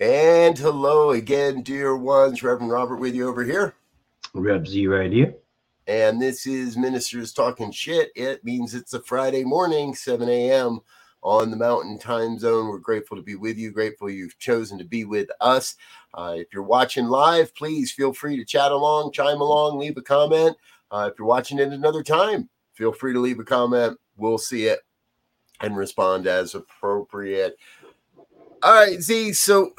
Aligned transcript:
And 0.00 0.56
hello 0.56 1.10
again, 1.10 1.60
dear 1.60 1.94
ones. 1.94 2.42
Reverend 2.42 2.72
Robert 2.72 2.96
with 2.96 3.14
you 3.14 3.28
over 3.28 3.44
here. 3.44 3.74
Rev 4.32 4.66
Z 4.66 4.86
right 4.86 5.12
here. 5.12 5.34
And 5.86 6.22
this 6.22 6.46
is 6.46 6.78
Ministers 6.78 7.34
Talking 7.34 7.70
Shit. 7.70 8.10
It 8.16 8.42
means 8.42 8.74
it's 8.74 8.94
a 8.94 9.02
Friday 9.02 9.44
morning, 9.44 9.94
7 9.94 10.26
a.m. 10.26 10.80
on 11.22 11.50
the 11.50 11.56
Mountain 11.58 11.98
Time 11.98 12.38
Zone. 12.38 12.68
We're 12.68 12.78
grateful 12.78 13.18
to 13.18 13.22
be 13.22 13.34
with 13.34 13.58
you. 13.58 13.72
Grateful 13.72 14.08
you've 14.08 14.38
chosen 14.38 14.78
to 14.78 14.84
be 14.84 15.04
with 15.04 15.28
us. 15.42 15.76
Uh, 16.14 16.32
if 16.34 16.46
you're 16.50 16.62
watching 16.62 17.08
live, 17.08 17.54
please 17.54 17.92
feel 17.92 18.14
free 18.14 18.38
to 18.38 18.44
chat 18.46 18.72
along, 18.72 19.12
chime 19.12 19.42
along, 19.42 19.78
leave 19.78 19.98
a 19.98 20.02
comment. 20.02 20.56
Uh, 20.90 21.10
if 21.12 21.18
you're 21.18 21.28
watching 21.28 21.58
it 21.58 21.74
another 21.74 22.02
time, 22.02 22.48
feel 22.72 22.90
free 22.90 23.12
to 23.12 23.20
leave 23.20 23.38
a 23.38 23.44
comment. 23.44 23.98
We'll 24.16 24.38
see 24.38 24.64
it 24.64 24.80
and 25.60 25.76
respond 25.76 26.26
as 26.26 26.54
appropriate. 26.54 27.56
All 28.62 28.74
right, 28.74 29.00
Z. 29.00 29.32
So, 29.34 29.72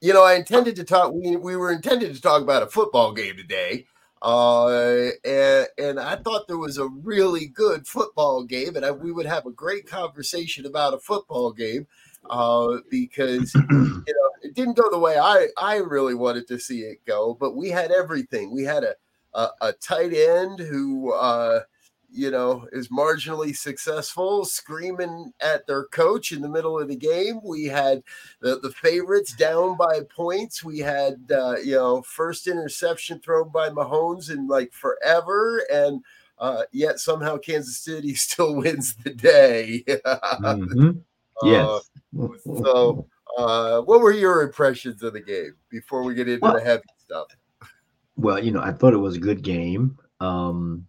you 0.00 0.12
know, 0.12 0.24
I 0.24 0.34
intended 0.34 0.76
to 0.76 0.84
talk. 0.84 1.12
We, 1.12 1.36
we 1.36 1.56
were 1.56 1.72
intended 1.72 2.14
to 2.14 2.20
talk 2.20 2.42
about 2.42 2.62
a 2.62 2.66
football 2.68 3.12
game 3.12 3.36
today, 3.36 3.86
uh, 4.22 5.08
and 5.24 5.66
and 5.78 6.00
I 6.00 6.16
thought 6.16 6.46
there 6.46 6.58
was 6.58 6.78
a 6.78 6.86
really 6.86 7.46
good 7.46 7.86
football 7.88 8.44
game, 8.44 8.76
and 8.76 8.84
I, 8.84 8.92
we 8.92 9.10
would 9.10 9.26
have 9.26 9.46
a 9.46 9.50
great 9.50 9.86
conversation 9.88 10.64
about 10.64 10.94
a 10.94 10.98
football 10.98 11.52
game, 11.52 11.88
uh, 12.30 12.76
because 12.88 13.52
you 13.70 14.04
know 14.06 14.30
it 14.42 14.54
didn't 14.54 14.76
go 14.76 14.88
the 14.88 14.98
way 14.98 15.18
I 15.18 15.48
I 15.58 15.78
really 15.78 16.14
wanted 16.14 16.46
to 16.48 16.60
see 16.60 16.82
it 16.82 17.04
go, 17.04 17.34
but 17.34 17.56
we 17.56 17.70
had 17.70 17.90
everything. 17.90 18.52
We 18.52 18.62
had 18.62 18.84
a 18.84 18.94
a, 19.34 19.48
a 19.60 19.72
tight 19.72 20.12
end 20.12 20.60
who. 20.60 21.12
Uh, 21.12 21.60
you 22.10 22.30
know, 22.30 22.66
is 22.72 22.88
marginally 22.88 23.54
successful, 23.54 24.44
screaming 24.44 25.32
at 25.40 25.66
their 25.66 25.84
coach 25.84 26.32
in 26.32 26.40
the 26.40 26.48
middle 26.48 26.78
of 26.78 26.88
the 26.88 26.96
game. 26.96 27.40
We 27.44 27.64
had 27.64 28.02
the, 28.40 28.58
the 28.60 28.70
favorites 28.70 29.34
down 29.34 29.76
by 29.76 30.00
points. 30.14 30.64
We 30.64 30.78
had, 30.78 31.20
uh, 31.30 31.56
you 31.62 31.74
know, 31.74 32.02
first 32.02 32.46
interception 32.46 33.20
thrown 33.20 33.50
by 33.50 33.68
Mahomes 33.68 34.30
in 34.30 34.48
like 34.48 34.72
forever. 34.72 35.62
And 35.70 36.02
uh, 36.38 36.62
yet 36.72 36.98
somehow 36.98 37.36
Kansas 37.36 37.78
City 37.78 38.14
still 38.14 38.56
wins 38.56 38.94
the 38.96 39.10
day. 39.10 39.84
mm-hmm. 39.86 40.90
Yes. 41.44 41.88
Uh, 42.20 42.28
so, 42.64 43.06
uh, 43.38 43.80
what 43.82 44.00
were 44.00 44.10
your 44.10 44.42
impressions 44.42 45.04
of 45.04 45.12
the 45.12 45.20
game 45.20 45.54
before 45.70 46.02
we 46.02 46.12
get 46.12 46.28
into 46.28 46.40
well, 46.40 46.54
the 46.54 46.60
heavy 46.60 46.82
stuff? 46.98 47.28
Well, 48.16 48.42
you 48.42 48.50
know, 48.50 48.60
I 48.60 48.72
thought 48.72 48.92
it 48.92 48.96
was 48.96 49.14
a 49.14 49.20
good 49.20 49.42
game. 49.42 49.96
Um, 50.18 50.87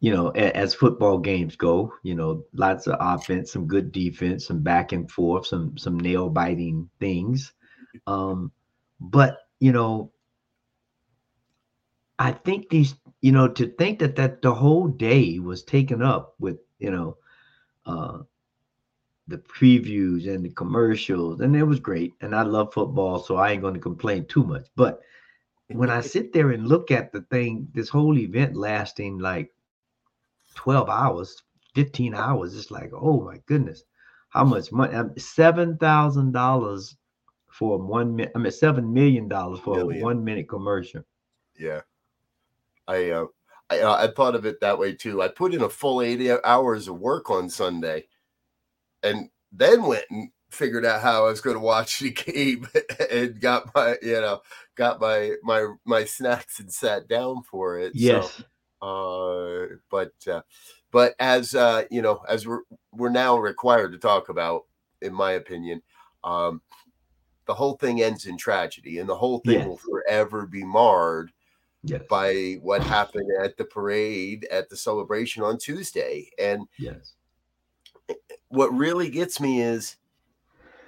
you 0.00 0.12
know, 0.12 0.28
as 0.30 0.74
football 0.74 1.18
games 1.18 1.56
go, 1.56 1.92
you 2.02 2.14
know, 2.14 2.44
lots 2.52 2.86
of 2.86 2.96
offense, 3.00 3.52
some 3.52 3.66
good 3.66 3.90
defense, 3.90 4.46
some 4.46 4.62
back 4.62 4.92
and 4.92 5.10
forth, 5.10 5.46
some 5.46 5.76
some 5.76 5.98
nail 5.98 6.28
biting 6.28 6.88
things. 7.00 7.52
Um, 8.06 8.52
but 9.00 9.38
you 9.58 9.72
know, 9.72 10.12
I 12.18 12.32
think 12.32 12.68
these, 12.68 12.94
you 13.20 13.32
know, 13.32 13.48
to 13.48 13.66
think 13.66 13.98
that 14.00 14.16
that 14.16 14.42
the 14.42 14.54
whole 14.54 14.88
day 14.88 15.38
was 15.38 15.62
taken 15.62 16.02
up 16.02 16.34
with, 16.38 16.58
you 16.78 16.90
know, 16.90 17.16
uh, 17.86 18.18
the 19.26 19.38
previews 19.38 20.32
and 20.32 20.44
the 20.44 20.50
commercials, 20.50 21.40
and 21.40 21.54
it 21.56 21.64
was 21.64 21.80
great. 21.80 22.14
And 22.20 22.34
I 22.34 22.42
love 22.42 22.72
football, 22.72 23.18
so 23.18 23.36
I 23.36 23.50
ain't 23.52 23.62
going 23.62 23.74
to 23.74 23.80
complain 23.80 24.26
too 24.26 24.44
much. 24.44 24.68
But 24.76 25.00
when 25.70 25.90
I 25.90 26.00
sit 26.00 26.32
there 26.32 26.50
and 26.50 26.66
look 26.66 26.90
at 26.90 27.12
the 27.12 27.22
thing, 27.22 27.68
this 27.74 27.88
whole 27.88 28.16
event 28.18 28.56
lasting 28.56 29.18
like 29.18 29.52
12 30.54 30.88
hours, 30.88 31.42
15 31.74 32.14
hours. 32.14 32.56
It's 32.56 32.70
like, 32.70 32.90
oh 32.94 33.20
my 33.20 33.38
goodness, 33.46 33.84
how 34.30 34.44
much 34.44 34.72
money? 34.72 34.94
Seven 35.18 35.76
thousand 35.78 36.32
dollars 36.32 36.96
for 37.50 37.78
one 37.78 38.14
minute. 38.16 38.32
I 38.34 38.38
mean, 38.38 38.50
seven 38.52 38.92
million 38.92 39.28
dollars 39.28 39.60
for 39.60 39.76
Million. 39.76 40.02
a 40.02 40.04
one 40.04 40.24
minute 40.24 40.48
commercial. 40.48 41.02
Yeah, 41.58 41.80
I 42.86 43.10
uh, 43.10 43.26
I 43.70 43.80
uh, 43.80 43.94
I 43.94 44.08
thought 44.14 44.34
of 44.34 44.46
it 44.46 44.60
that 44.60 44.78
way 44.78 44.94
too. 44.94 45.22
I 45.22 45.28
put 45.28 45.54
in 45.54 45.62
a 45.62 45.68
full 45.68 46.02
80 46.02 46.44
hours 46.44 46.88
of 46.88 46.98
work 46.98 47.30
on 47.30 47.48
Sunday, 47.48 48.06
and 49.02 49.28
then 49.52 49.82
went 49.82 50.04
and 50.10 50.30
figured 50.50 50.84
out 50.84 51.02
how 51.02 51.26
I 51.26 51.30
was 51.30 51.40
going 51.40 51.56
to 51.56 51.60
watch 51.60 52.00
the 52.00 52.10
game 52.12 52.66
and 53.10 53.40
got 53.40 53.74
my 53.74 53.96
you 54.02 54.20
know 54.20 54.40
got 54.74 55.00
my 55.00 55.34
my 55.42 55.66
my 55.84 56.04
snacks 56.04 56.60
and 56.60 56.72
sat 56.72 57.08
down 57.08 57.42
for 57.42 57.78
it. 57.78 57.92
Yes. 57.94 58.36
So, 58.36 58.44
uh, 58.80 59.66
but 59.90 60.12
uh, 60.30 60.42
but 60.90 61.14
as 61.18 61.54
uh, 61.54 61.84
you 61.90 62.02
know, 62.02 62.22
as 62.28 62.46
we're 62.46 62.62
we're 62.92 63.10
now 63.10 63.36
required 63.36 63.92
to 63.92 63.98
talk 63.98 64.28
about, 64.28 64.64
in 65.02 65.12
my 65.12 65.32
opinion, 65.32 65.82
um, 66.24 66.62
the 67.46 67.54
whole 67.54 67.76
thing 67.76 68.02
ends 68.02 68.26
in 68.26 68.36
tragedy, 68.36 68.98
and 68.98 69.08
the 69.08 69.16
whole 69.16 69.40
thing 69.40 69.60
yes. 69.60 69.66
will 69.66 69.78
forever 69.78 70.46
be 70.46 70.64
marred 70.64 71.30
yes. 71.82 72.02
by 72.08 72.58
what 72.62 72.82
happened 72.82 73.30
at 73.42 73.56
the 73.56 73.64
parade 73.64 74.46
at 74.50 74.68
the 74.68 74.76
celebration 74.76 75.42
on 75.42 75.58
Tuesday. 75.58 76.30
And 76.38 76.66
yes, 76.78 77.14
what 78.48 78.72
really 78.72 79.10
gets 79.10 79.40
me 79.40 79.60
is 79.60 79.96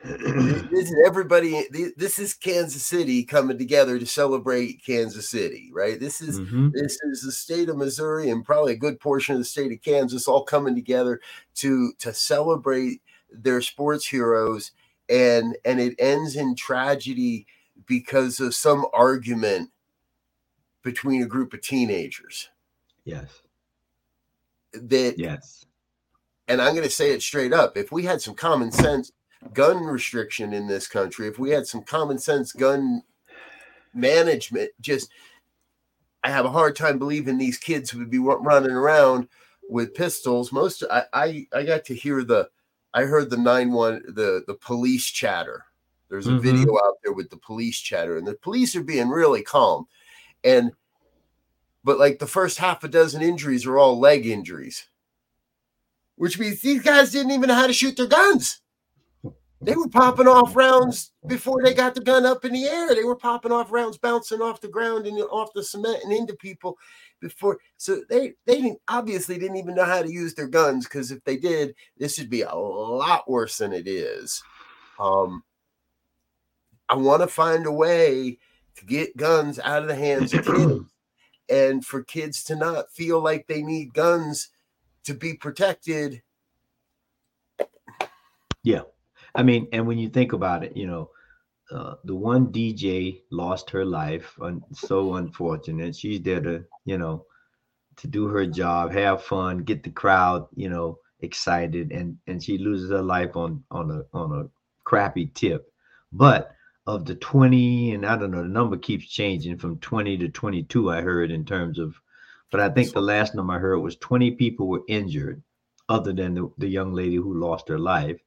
this 0.04 0.90
is 0.90 0.96
everybody 1.04 1.66
this 1.96 2.18
is 2.18 2.32
kansas 2.32 2.86
city 2.86 3.22
coming 3.22 3.58
together 3.58 3.98
to 3.98 4.06
celebrate 4.06 4.82
kansas 4.84 5.28
city 5.28 5.70
right? 5.74 6.00
This 6.00 6.20
is 6.20 6.40
mm-hmm. 6.40 6.70
this 6.72 6.98
is 7.02 7.22
the 7.22 7.32
state 7.32 7.68
of 7.68 7.76
missouri 7.76 8.30
and 8.30 8.44
probably 8.44 8.72
a 8.72 8.76
good 8.76 8.98
portion 8.98 9.34
of 9.34 9.40
the 9.40 9.44
state 9.44 9.72
of 9.72 9.82
kansas 9.82 10.26
all 10.26 10.44
coming 10.44 10.74
together 10.74 11.20
to 11.56 11.92
to 11.98 12.14
celebrate 12.14 13.02
their 13.32 13.60
sports 13.60 14.06
heroes. 14.06 14.72
And 15.08 15.56
and 15.64 15.80
it 15.80 15.94
ends 15.98 16.36
in 16.36 16.54
tragedy 16.54 17.46
because 17.86 18.40
of 18.40 18.54
some 18.54 18.86
argument 18.92 19.70
between 20.82 21.22
a 21.22 21.26
group 21.26 21.52
of 21.52 21.60
teenagers. 21.60 22.48
Yes. 23.04 23.42
That 24.72 25.18
yes. 25.18 25.66
and 26.46 26.62
i'm 26.62 26.74
going 26.74 26.86
to 26.86 26.94
say 26.94 27.10
it 27.10 27.22
straight 27.22 27.52
up 27.52 27.76
if 27.76 27.90
we 27.90 28.04
had 28.04 28.22
some 28.22 28.36
common 28.36 28.70
sense 28.70 29.10
gun 29.52 29.84
restriction 29.84 30.52
in 30.52 30.66
this 30.66 30.86
country, 30.86 31.26
if 31.26 31.38
we 31.38 31.50
had 31.50 31.66
some 31.66 31.82
common 31.82 32.18
sense 32.18 32.52
gun 32.52 33.02
management, 33.94 34.70
just 34.80 35.10
I 36.22 36.30
have 36.30 36.44
a 36.44 36.50
hard 36.50 36.76
time 36.76 36.98
believing 36.98 37.38
these 37.38 37.58
kids 37.58 37.94
would 37.94 38.10
be 38.10 38.18
running 38.18 38.72
around 38.72 39.28
with 39.68 39.94
pistols. 39.94 40.52
Most 40.52 40.84
I 40.90 41.04
I, 41.12 41.46
I 41.52 41.62
got 41.64 41.84
to 41.86 41.94
hear 41.94 42.24
the 42.24 42.50
I 42.92 43.04
heard 43.04 43.30
the 43.30 43.36
nine 43.36 43.72
one 43.72 44.02
the 44.06 44.44
the 44.46 44.54
police 44.54 45.06
chatter. 45.06 45.64
There's 46.08 46.26
a 46.26 46.30
mm-hmm. 46.30 46.40
video 46.40 46.74
out 46.74 46.98
there 47.04 47.12
with 47.12 47.30
the 47.30 47.36
police 47.36 47.78
chatter, 47.78 48.16
and 48.16 48.26
the 48.26 48.34
police 48.34 48.74
are 48.74 48.82
being 48.82 49.08
really 49.08 49.42
calm. 49.42 49.86
And 50.42 50.72
but 51.84 51.98
like 51.98 52.18
the 52.18 52.26
first 52.26 52.58
half 52.58 52.84
a 52.84 52.88
dozen 52.88 53.22
injuries 53.22 53.64
are 53.64 53.78
all 53.78 53.98
leg 53.98 54.26
injuries, 54.26 54.88
which 56.16 56.38
means 56.38 56.60
these 56.60 56.82
guys 56.82 57.12
didn't 57.12 57.32
even 57.32 57.48
know 57.48 57.54
how 57.54 57.66
to 57.66 57.72
shoot 57.72 57.96
their 57.96 58.06
guns. 58.06 58.60
They 59.62 59.74
were 59.74 59.88
popping 59.88 60.26
off 60.26 60.56
rounds 60.56 61.12
before 61.26 61.62
they 61.62 61.74
got 61.74 61.94
the 61.94 62.00
gun 62.00 62.24
up 62.24 62.44
in 62.44 62.52
the 62.52 62.64
air. 62.64 62.94
They 62.94 63.04
were 63.04 63.16
popping 63.16 63.52
off 63.52 63.70
rounds, 63.70 63.98
bouncing 63.98 64.40
off 64.40 64.60
the 64.60 64.68
ground 64.68 65.06
and 65.06 65.18
off 65.18 65.52
the 65.52 65.62
cement 65.62 66.02
and 66.02 66.12
into 66.12 66.34
people 66.34 66.78
before. 67.20 67.58
So 67.76 68.02
they 68.08 68.32
they 68.46 68.60
didn't 68.60 68.80
obviously 68.88 69.38
didn't 69.38 69.58
even 69.58 69.74
know 69.74 69.84
how 69.84 70.02
to 70.02 70.10
use 70.10 70.34
their 70.34 70.48
guns 70.48 70.86
because 70.86 71.10
if 71.10 71.22
they 71.24 71.36
did, 71.36 71.74
this 71.98 72.18
would 72.18 72.30
be 72.30 72.42
a 72.42 72.54
lot 72.54 73.28
worse 73.28 73.58
than 73.58 73.74
it 73.74 73.86
is. 73.86 74.42
Um, 74.98 75.44
I 76.88 76.94
want 76.94 77.20
to 77.20 77.28
find 77.28 77.66
a 77.66 77.72
way 77.72 78.38
to 78.76 78.84
get 78.86 79.16
guns 79.16 79.58
out 79.58 79.82
of 79.82 79.88
the 79.88 79.94
hands 79.94 80.32
of 80.32 80.44
kids 80.46 80.84
and 81.50 81.84
for 81.84 82.02
kids 82.02 82.42
to 82.44 82.56
not 82.56 82.90
feel 82.92 83.20
like 83.20 83.46
they 83.46 83.62
need 83.62 83.92
guns 83.92 84.48
to 85.04 85.12
be 85.12 85.34
protected. 85.34 86.22
Yeah. 88.62 88.82
I 89.34 89.42
mean, 89.42 89.68
and 89.72 89.86
when 89.86 89.98
you 89.98 90.08
think 90.08 90.32
about 90.32 90.64
it, 90.64 90.76
you 90.76 90.86
know, 90.86 91.10
uh, 91.70 91.94
the 92.04 92.14
one 92.14 92.48
DJ 92.48 93.22
lost 93.30 93.70
her 93.70 93.84
life, 93.84 94.36
and 94.40 94.62
so 94.72 95.14
unfortunate. 95.14 95.94
She's 95.94 96.20
there 96.20 96.40
to, 96.40 96.64
you 96.84 96.98
know, 96.98 97.24
to 97.96 98.08
do 98.08 98.26
her 98.26 98.46
job, 98.46 98.92
have 98.92 99.22
fun, 99.22 99.58
get 99.58 99.82
the 99.82 99.90
crowd, 99.90 100.48
you 100.54 100.68
know, 100.68 100.98
excited, 101.20 101.92
and 101.92 102.16
and 102.26 102.42
she 102.42 102.58
loses 102.58 102.90
her 102.90 103.02
life 103.02 103.36
on 103.36 103.62
on 103.70 103.90
a 103.90 104.02
on 104.16 104.32
a 104.32 104.48
crappy 104.84 105.26
tip. 105.34 105.72
But 106.12 106.56
of 106.86 107.04
the 107.04 107.14
20, 107.14 107.92
and 107.92 108.04
I 108.04 108.16
don't 108.16 108.30
know, 108.30 108.42
the 108.42 108.48
number 108.48 108.76
keeps 108.76 109.06
changing 109.06 109.58
from 109.58 109.78
20 109.78 110.18
to 110.18 110.28
22, 110.28 110.90
I 110.90 111.00
heard 111.02 111.30
in 111.30 111.44
terms 111.44 111.78
of, 111.78 111.94
but 112.50 112.60
I 112.60 112.68
think 112.68 112.92
the 112.92 113.00
last 113.00 113.34
number 113.34 113.52
I 113.52 113.58
heard 113.58 113.78
was 113.78 113.96
20 113.96 114.32
people 114.32 114.66
were 114.66 114.82
injured, 114.88 115.42
other 115.88 116.12
than 116.12 116.34
the, 116.34 116.50
the 116.58 116.66
young 116.66 116.92
lady 116.92 117.16
who 117.16 117.38
lost 117.38 117.68
her 117.68 117.78
life. 117.78 118.18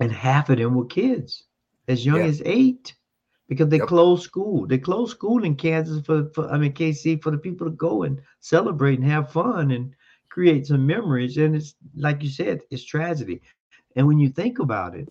And 0.00 0.10
half 0.10 0.48
of 0.48 0.58
them 0.58 0.74
were 0.74 0.86
kids 0.86 1.44
as 1.88 2.04
young 2.04 2.18
yeah. 2.18 2.24
as 2.24 2.42
eight 2.44 2.94
because 3.48 3.68
they 3.68 3.78
yep. 3.78 3.88
closed 3.88 4.22
school. 4.22 4.66
They 4.66 4.78
closed 4.78 5.10
school 5.10 5.44
in 5.44 5.56
Kansas 5.56 6.04
for, 6.06 6.30
for, 6.34 6.50
I 6.50 6.56
mean, 6.56 6.72
KC 6.72 7.22
for 7.22 7.30
the 7.30 7.38
people 7.38 7.66
to 7.66 7.72
go 7.72 8.04
and 8.04 8.20
celebrate 8.40 8.98
and 8.98 9.08
have 9.08 9.32
fun 9.32 9.72
and 9.72 9.94
create 10.30 10.66
some 10.66 10.86
memories. 10.86 11.36
And 11.36 11.54
it's 11.54 11.74
like 11.94 12.22
you 12.22 12.30
said, 12.30 12.60
it's 12.70 12.84
tragedy. 12.84 13.42
And 13.96 14.06
when 14.06 14.18
you 14.18 14.28
think 14.28 14.58
about 14.60 14.94
it, 14.94 15.08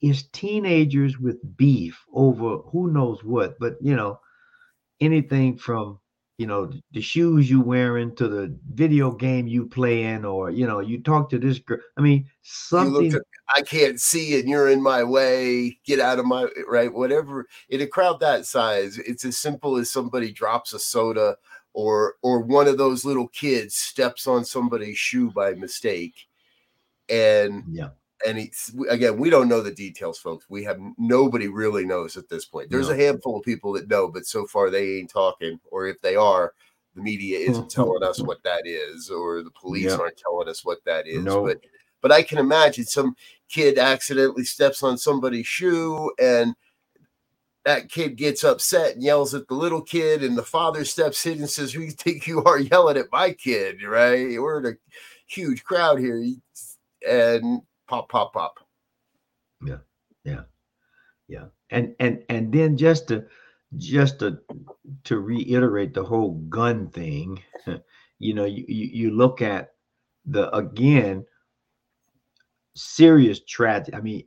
it, 0.00 0.08
is 0.08 0.24
teenagers 0.32 1.18
with 1.18 1.56
beef 1.56 2.02
over 2.12 2.58
who 2.70 2.90
knows 2.90 3.22
what, 3.22 3.58
but 3.58 3.76
you 3.80 3.94
know, 3.94 4.18
anything 5.00 5.56
from 5.56 5.98
you 6.38 6.46
know 6.46 6.70
the 6.92 7.00
shoes 7.00 7.48
you 7.48 7.60
wearing 7.60 8.14
to 8.16 8.28
the 8.28 8.56
video 8.72 9.12
game 9.12 9.46
you 9.46 9.66
playing, 9.66 10.24
or 10.24 10.50
you 10.50 10.66
know, 10.66 10.80
you 10.80 11.00
talk 11.02 11.30
to 11.30 11.38
this 11.38 11.58
girl. 11.58 11.78
I 11.96 12.00
mean, 12.00 12.28
something. 12.42 13.14
I 13.54 13.60
can't 13.60 14.00
see 14.00 14.40
and 14.40 14.48
you're 14.48 14.70
in 14.70 14.82
my 14.82 15.04
way. 15.04 15.78
Get 15.84 16.00
out 16.00 16.18
of 16.18 16.26
my 16.26 16.48
right. 16.68 16.92
Whatever 16.92 17.46
in 17.68 17.80
a 17.80 17.86
crowd 17.86 18.20
that 18.20 18.46
size, 18.46 18.98
it's 18.98 19.24
as 19.24 19.36
simple 19.36 19.76
as 19.76 19.90
somebody 19.90 20.32
drops 20.32 20.72
a 20.72 20.78
soda 20.78 21.36
or 21.74 22.14
or 22.22 22.40
one 22.40 22.68
of 22.68 22.78
those 22.78 23.04
little 23.04 23.28
kids 23.28 23.76
steps 23.76 24.26
on 24.26 24.44
somebody's 24.44 24.96
shoe 24.96 25.30
by 25.30 25.52
mistake 25.54 26.14
and 27.08 27.64
yeah 27.68 27.88
and 28.26 28.50
again, 28.88 29.18
we 29.18 29.30
don't 29.30 29.48
know 29.48 29.60
the 29.60 29.70
details, 29.70 30.18
folks. 30.18 30.46
We 30.48 30.64
have 30.64 30.78
nobody 30.98 31.48
really 31.48 31.84
knows 31.84 32.16
at 32.16 32.28
this 32.28 32.44
point. 32.44 32.70
There's 32.70 32.88
no. 32.88 32.94
a 32.94 32.98
handful 32.98 33.38
of 33.38 33.44
people 33.44 33.72
that 33.74 33.88
know, 33.88 34.08
but 34.08 34.26
so 34.26 34.46
far 34.46 34.70
they 34.70 34.98
ain't 34.98 35.10
talking, 35.10 35.58
or 35.70 35.86
if 35.86 36.00
they 36.00 36.16
are, 36.16 36.52
the 36.94 37.02
media 37.02 37.44
hmm. 37.44 37.50
isn't 37.50 37.70
telling 37.70 38.02
us 38.02 38.20
what 38.20 38.42
that 38.44 38.66
is, 38.66 39.10
or 39.10 39.42
the 39.42 39.50
police 39.50 39.86
yeah. 39.86 39.96
aren't 39.96 40.16
telling 40.16 40.48
us 40.48 40.64
what 40.64 40.84
that 40.84 41.06
is. 41.06 41.22
No. 41.22 41.44
But 41.44 41.60
but 42.00 42.12
I 42.12 42.22
can 42.22 42.38
imagine 42.38 42.84
some 42.84 43.16
kid 43.48 43.78
accidentally 43.78 44.44
steps 44.44 44.82
on 44.82 44.98
somebody's 44.98 45.46
shoe 45.46 46.12
and 46.20 46.54
that 47.64 47.88
kid 47.88 48.16
gets 48.16 48.44
upset 48.44 48.94
and 48.94 49.02
yells 49.02 49.34
at 49.34 49.48
the 49.48 49.54
little 49.54 49.80
kid, 49.80 50.22
and 50.22 50.36
the 50.36 50.42
father 50.42 50.84
steps 50.84 51.24
in 51.26 51.38
and 51.38 51.50
says, 51.50 51.72
Who 51.72 51.82
you 51.82 51.90
think 51.90 52.26
you 52.26 52.44
are 52.44 52.58
yelling 52.60 52.96
at 52.96 53.10
my 53.10 53.32
kid? 53.32 53.82
Right? 53.82 54.40
We're 54.40 54.60
in 54.60 54.74
a 54.74 54.76
huge 55.26 55.64
crowd 55.64 55.98
here. 55.98 56.22
And 57.08 57.62
pop, 57.94 58.10
pop, 58.10 58.32
pop. 58.32 58.54
Yeah, 59.64 59.78
yeah, 60.24 60.42
yeah. 61.28 61.46
And 61.70 61.94
and 62.00 62.22
and 62.28 62.52
then 62.52 62.76
just 62.76 63.08
to 63.08 63.24
just 63.76 64.18
to 64.20 64.38
to 65.04 65.20
reiterate 65.20 65.94
the 65.94 66.04
whole 66.04 66.32
gun 66.48 66.88
thing, 66.90 67.42
you 68.18 68.34
know, 68.34 68.44
you 68.44 68.64
you, 68.68 68.88
you 68.92 69.10
look 69.10 69.42
at 69.42 69.74
the 70.26 70.54
again 70.54 71.24
serious 72.74 73.40
tragedy. 73.44 73.96
I 73.96 74.00
mean, 74.00 74.24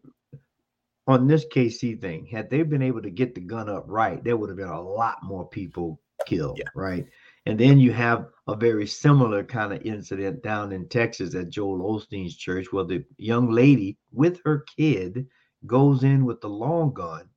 on 1.08 1.28
this 1.28 1.46
KC 1.46 2.00
thing, 2.00 2.25
had 2.25 2.50
they 2.50 2.63
been 2.63 2.81
able 2.81 3.02
to 3.02 3.10
get 3.10 3.36
the 3.36 3.42
gun 3.42 3.70
up 3.70 3.86
right, 3.88 4.24
there 4.24 4.38
would 4.38 4.50
have 4.50 4.58
been 4.58 4.68
a 4.68 4.81
lot 4.81 5.18
more 5.24 5.48
people 5.48 6.00
killed, 6.25 6.58
yeah. 6.58 6.70
right? 6.75 7.06
And 7.48 7.58
then 7.58 7.80
you 7.80 7.94
have 7.94 8.28
a 8.50 8.58
very 8.58 8.86
similar 8.86 9.42
kind 9.42 9.72
of 9.72 9.82
incident 9.84 10.44
down 10.44 10.74
in 10.74 10.90
Texas 10.90 11.34
at 11.34 11.50
Joel 11.50 11.80
Osteen's 11.80 12.36
church, 12.36 12.74
where 12.74 12.84
the 12.84 13.06
young 13.18 13.50
lady 13.50 13.98
with 14.12 14.42
her 14.44 14.66
kid 14.76 15.28
goes 15.66 16.04
in 16.04 16.26
with 16.26 16.42
the 16.42 16.50
long 16.50 16.94
gun. 16.94 17.30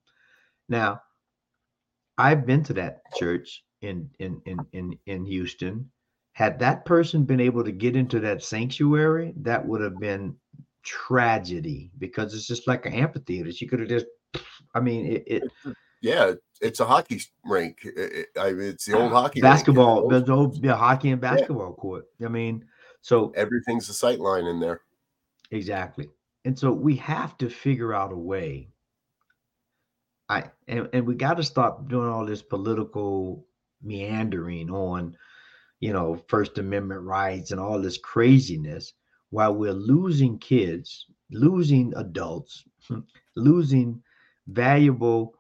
Now, 0.68 1.00
I've 2.18 2.44
been 2.44 2.64
to 2.64 2.72
that 2.72 3.02
church 3.14 3.62
in 3.82 4.10
in 4.18 4.42
in 4.46 4.58
in, 4.72 4.98
in 5.06 5.24
Houston. 5.26 5.88
Had 6.32 6.58
that 6.58 6.84
person 6.84 7.22
been 7.22 7.40
able 7.40 7.62
to 7.62 7.70
get 7.70 7.94
into 7.94 8.18
that 8.18 8.42
sanctuary, 8.42 9.32
that 9.36 9.64
would 9.64 9.80
have 9.80 10.00
been 10.00 10.34
tragedy 10.82 11.92
because 11.98 12.34
it's 12.34 12.48
just 12.48 12.66
like 12.66 12.84
an 12.84 12.94
amphitheater. 12.94 13.52
She 13.52 13.66
could 13.68 13.78
have 13.78 13.88
just, 13.88 14.06
I 14.74 14.80
mean, 14.80 15.06
it, 15.06 15.22
it 15.26 15.42
yeah, 16.02 16.32
it's 16.60 16.80
a 16.80 16.84
hockey 16.84 17.20
rink. 17.44 17.78
It, 17.84 18.28
I 18.38 18.52
mean, 18.52 18.68
it's 18.68 18.84
the 18.84 18.96
old 18.96 19.12
ah, 19.12 19.22
hockey 19.22 19.40
basketball. 19.40 20.08
Rink. 20.08 20.10
There's 20.10 20.30
old 20.30 20.64
yeah, 20.64 20.76
hockey 20.76 21.10
and 21.10 21.20
basketball 21.20 21.74
yeah. 21.76 21.80
court. 21.80 22.06
I 22.24 22.28
mean, 22.28 22.64
so 23.00 23.32
everything's 23.36 23.88
a 23.88 23.94
sight 23.94 24.20
line 24.20 24.44
in 24.44 24.60
there. 24.60 24.82
Exactly, 25.50 26.08
and 26.44 26.58
so 26.58 26.72
we 26.72 26.96
have 26.96 27.36
to 27.38 27.48
figure 27.48 27.94
out 27.94 28.12
a 28.12 28.16
way. 28.16 28.68
I 30.28 30.44
and, 30.68 30.88
and 30.92 31.06
we 31.06 31.14
got 31.14 31.38
to 31.38 31.42
stop 31.42 31.88
doing 31.88 32.08
all 32.08 32.24
this 32.24 32.42
political 32.42 33.44
meandering 33.82 34.70
on, 34.70 35.16
you 35.80 35.92
know, 35.92 36.22
First 36.28 36.58
Amendment 36.58 37.02
rights 37.02 37.50
and 37.50 37.60
all 37.60 37.80
this 37.80 37.98
craziness 37.98 38.92
while 39.30 39.54
we're 39.54 39.72
losing 39.72 40.38
kids, 40.38 41.06
losing 41.30 41.92
adults, 41.96 42.64
losing 43.36 44.02
valuable 44.48 45.34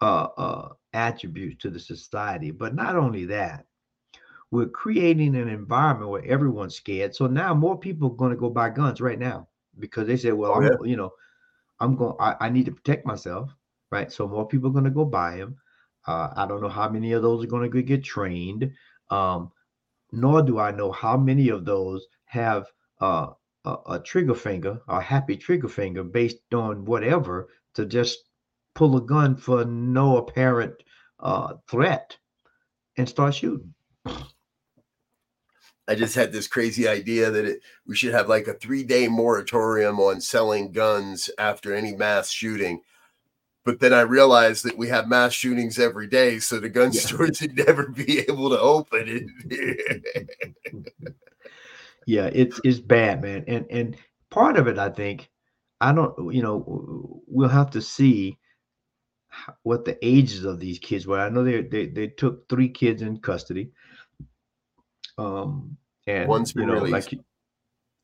uh, 0.00 0.28
uh, 0.36 0.68
attributes 0.92 1.62
to 1.62 1.70
the 1.70 1.80
society. 1.80 2.50
But 2.50 2.74
not 2.74 2.96
only 2.96 3.24
that, 3.26 3.66
we're 4.50 4.68
creating 4.68 5.36
an 5.36 5.48
environment 5.48 6.10
where 6.10 6.24
everyone's 6.24 6.74
scared. 6.74 7.14
So 7.14 7.26
now 7.26 7.54
more 7.54 7.78
people 7.78 8.08
are 8.08 8.16
going 8.16 8.32
to 8.32 8.36
go 8.36 8.50
buy 8.50 8.70
guns 8.70 9.00
right 9.00 9.18
now 9.18 9.48
because 9.78 10.06
they 10.06 10.16
say, 10.16 10.32
well, 10.32 10.52
oh, 10.52 10.62
I'm, 10.62 10.86
you 10.86 10.96
know, 10.96 11.12
I'm 11.78 11.96
going, 11.96 12.16
I, 12.18 12.36
I, 12.40 12.48
need 12.48 12.66
to 12.66 12.72
protect 12.72 13.06
myself, 13.06 13.50
right? 13.90 14.10
So 14.12 14.26
more 14.26 14.46
people 14.46 14.70
are 14.70 14.72
going 14.72 14.84
to 14.84 14.90
go 14.90 15.04
buy 15.04 15.36
them. 15.36 15.56
Uh, 16.06 16.30
I 16.34 16.46
don't 16.46 16.60
know 16.60 16.68
how 16.68 16.88
many 16.88 17.12
of 17.12 17.22
those 17.22 17.44
are 17.44 17.48
going 17.48 17.70
to 17.70 17.82
get 17.82 18.02
trained. 18.02 18.72
Um, 19.10 19.52
nor 20.12 20.42
do 20.42 20.58
I 20.58 20.72
know 20.72 20.90
how 20.90 21.16
many 21.16 21.50
of 21.50 21.64
those 21.64 22.06
have 22.24 22.66
uh, 23.00 23.28
a, 23.64 23.76
a 23.90 24.00
trigger 24.00 24.34
finger, 24.34 24.80
a 24.88 25.00
happy 25.00 25.36
trigger 25.36 25.68
finger 25.68 26.02
based 26.02 26.38
on 26.52 26.84
whatever 26.84 27.48
to 27.74 27.86
just 27.86 28.29
pull 28.74 28.96
a 28.96 29.00
gun 29.00 29.36
for 29.36 29.64
no 29.64 30.16
apparent 30.16 30.74
uh, 31.20 31.54
threat 31.68 32.16
and 32.96 33.08
start 33.08 33.34
shooting. 33.34 33.74
I 35.88 35.96
just 35.96 36.14
had 36.14 36.30
this 36.32 36.46
crazy 36.46 36.86
idea 36.86 37.32
that 37.32 37.44
it, 37.44 37.62
we 37.84 37.96
should 37.96 38.14
have 38.14 38.28
like 38.28 38.46
a 38.46 38.54
three 38.54 38.84
day 38.84 39.08
moratorium 39.08 39.98
on 39.98 40.20
selling 40.20 40.70
guns 40.70 41.28
after 41.36 41.74
any 41.74 41.96
mass 41.96 42.30
shooting. 42.30 42.80
But 43.64 43.80
then 43.80 43.92
I 43.92 44.02
realized 44.02 44.64
that 44.64 44.78
we 44.78 44.88
have 44.88 45.08
mass 45.08 45.32
shootings 45.32 45.78
every 45.78 46.06
day, 46.06 46.38
so 46.38 46.60
the 46.60 46.68
gun 46.68 46.92
yeah. 46.92 47.00
stores 47.00 47.40
would 47.42 47.56
never 47.56 47.88
be 47.88 48.20
able 48.20 48.50
to 48.50 48.60
open 48.60 49.28
it. 49.50 50.34
yeah, 52.06 52.30
it's 52.32 52.60
it's 52.64 52.78
bad, 52.78 53.22
man. 53.22 53.44
And 53.48 53.66
and 53.68 53.96
part 54.30 54.56
of 54.56 54.68
it, 54.68 54.78
I 54.78 54.90
think, 54.90 55.28
I 55.80 55.92
don't, 55.92 56.32
you 56.32 56.42
know, 56.42 57.20
we'll 57.26 57.48
have 57.48 57.70
to 57.72 57.82
see 57.82 58.38
what 59.62 59.84
the 59.84 59.98
ages 60.06 60.44
of 60.44 60.60
these 60.60 60.78
kids 60.78 61.06
were. 61.06 61.20
I 61.20 61.28
know 61.28 61.44
they 61.44 61.62
they 61.62 61.86
they 61.86 62.08
took 62.08 62.48
three 62.48 62.68
kids 62.68 63.02
in 63.02 63.18
custody. 63.18 63.70
Um, 65.18 65.76
and 66.06 66.28
one's 66.28 66.52
been 66.52 66.68
you 66.68 66.74
know, 66.74 66.80
released. 66.80 67.12
Like, 67.12 67.20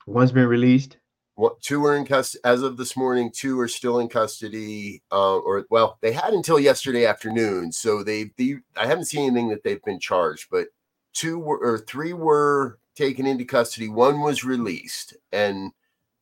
one's 0.06 0.32
been 0.32 0.46
released. 0.46 0.98
What 1.34 1.60
two 1.60 1.80
were 1.80 1.96
in 1.96 2.06
custody 2.06 2.40
as 2.44 2.62
of 2.62 2.76
this 2.76 2.96
morning? 2.96 3.30
Two 3.34 3.60
are 3.60 3.68
still 3.68 4.00
in 4.00 4.08
custody, 4.08 5.02
uh, 5.12 5.36
or 5.36 5.66
well, 5.70 5.98
they 6.00 6.12
had 6.12 6.32
until 6.32 6.58
yesterday 6.58 7.04
afternoon. 7.04 7.72
So 7.72 8.02
they, 8.02 8.30
they, 8.38 8.56
I 8.76 8.86
haven't 8.86 9.04
seen 9.04 9.26
anything 9.26 9.50
that 9.50 9.62
they've 9.62 9.82
been 9.84 10.00
charged, 10.00 10.46
but 10.50 10.68
two 11.12 11.38
were, 11.38 11.58
or 11.58 11.78
three 11.78 12.14
were 12.14 12.78
taken 12.94 13.26
into 13.26 13.44
custody. 13.44 13.88
One 13.88 14.20
was 14.20 14.44
released 14.44 15.14
and 15.30 15.72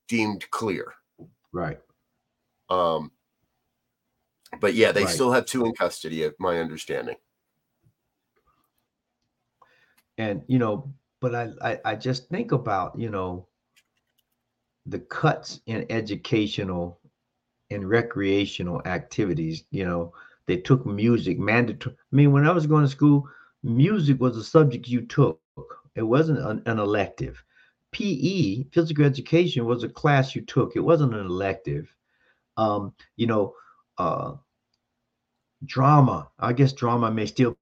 deemed 0.09 0.51
clear. 0.51 0.95
Right. 1.53 1.79
Um, 2.69 3.13
but 4.61 4.75
yeah, 4.75 4.93
they 4.93 5.05
Right. 5.05 5.15
still 5.15 5.33
have 5.33 5.47
two 5.47 5.65
in 5.65 5.73
custody, 5.75 6.25
at 6.25 6.35
my 6.39 6.59
understanding. 6.59 7.17
and 10.19 10.43
you 10.47 10.59
know 10.59 10.93
but 11.21 11.35
I, 11.35 11.51
I 11.63 11.79
i 11.85 11.95
just 11.95 12.29
think 12.29 12.53
about 12.53 12.99
you 12.99 13.11
know 13.11 13.47
the 14.87 14.99
cuts 15.01 15.61
in 15.67 15.87
educational 15.91 16.99
and 17.71 17.89
recreational 17.89 18.81
activities 18.87 19.65
you 19.71 19.85
know 19.85 20.13
they 20.47 20.57
took 20.59 20.85
music 20.87 21.39
mandatory 21.39 21.97
i 22.13 22.17
mean 22.17 22.33
when 22.33 22.47
i 22.47 22.53
was 22.53 22.67
going 22.67 22.85
to 22.85 22.91
school 22.91 23.29
music 23.63 24.21
was 24.21 24.37
a 24.37 24.45
subject 24.45 24.89
you 24.89 25.03
took 25.07 25.41
it 25.95 26.03
wasn't 26.03 26.39
an, 26.39 26.63
an 26.67 26.79
elective 26.79 27.43
pe 27.93 28.65
physical 28.73 29.05
education 29.05 29.65
was 29.65 29.83
a 29.85 29.89
class 29.89 30.35
you 30.35 30.43
took 30.43 30.77
it 30.77 30.81
wasn't 30.81 31.15
an 31.15 31.27
elective 31.27 31.87
um 32.57 32.93
you 33.17 33.27
know 33.27 33.55
uh 33.99 34.33
drama 35.67 36.29
i 36.39 36.53
guess 36.53 36.73
drama 36.73 37.11
may 37.11 37.27
still 37.27 37.57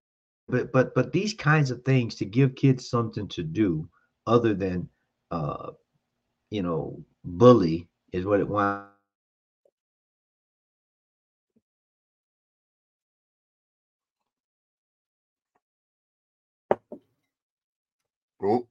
but 0.48 0.72
but 0.72 0.94
but 0.94 1.12
these 1.12 1.34
kinds 1.34 1.70
of 1.70 1.82
things 1.84 2.14
to 2.14 2.24
give 2.24 2.54
kids 2.54 2.88
something 2.88 3.28
to 3.28 3.42
do 3.42 3.88
other 4.26 4.54
than 4.54 4.88
uh 5.30 5.70
you 6.50 6.62
know 6.62 7.02
bully 7.24 7.88
is 8.12 8.24
what 8.24 8.40
it 8.40 8.48
wants 8.48 8.92
Oh, 18.44 18.66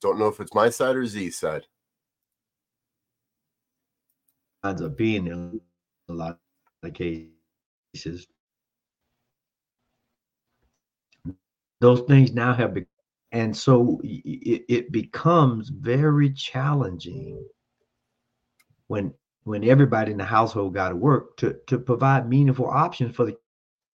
don't 0.00 0.18
know 0.20 0.28
if 0.28 0.38
it's 0.38 0.54
my 0.54 0.70
side 0.70 0.94
or 0.94 1.04
Z's 1.04 1.36
side. 1.36 1.66
Ends 4.64 4.82
up 4.82 4.96
being 4.96 5.26
in 5.26 5.60
a 6.08 6.12
lot 6.12 6.38
of 6.82 6.92
cases 6.94 8.26
those 11.80 12.00
things 12.02 12.32
now 12.32 12.52
have 12.54 12.74
be- 12.74 12.86
and 13.32 13.56
so 13.56 14.00
it, 14.02 14.64
it 14.68 14.92
becomes 14.92 15.68
very 15.68 16.30
challenging 16.32 17.44
when 18.88 19.12
when 19.44 19.64
everybody 19.64 20.12
in 20.12 20.18
the 20.18 20.24
household 20.24 20.74
got 20.74 20.88
to 20.90 20.96
work 20.96 21.36
to 21.36 21.56
to 21.66 21.78
provide 21.78 22.28
meaningful 22.28 22.68
options 22.68 23.14
for 23.14 23.26
the 23.26 23.36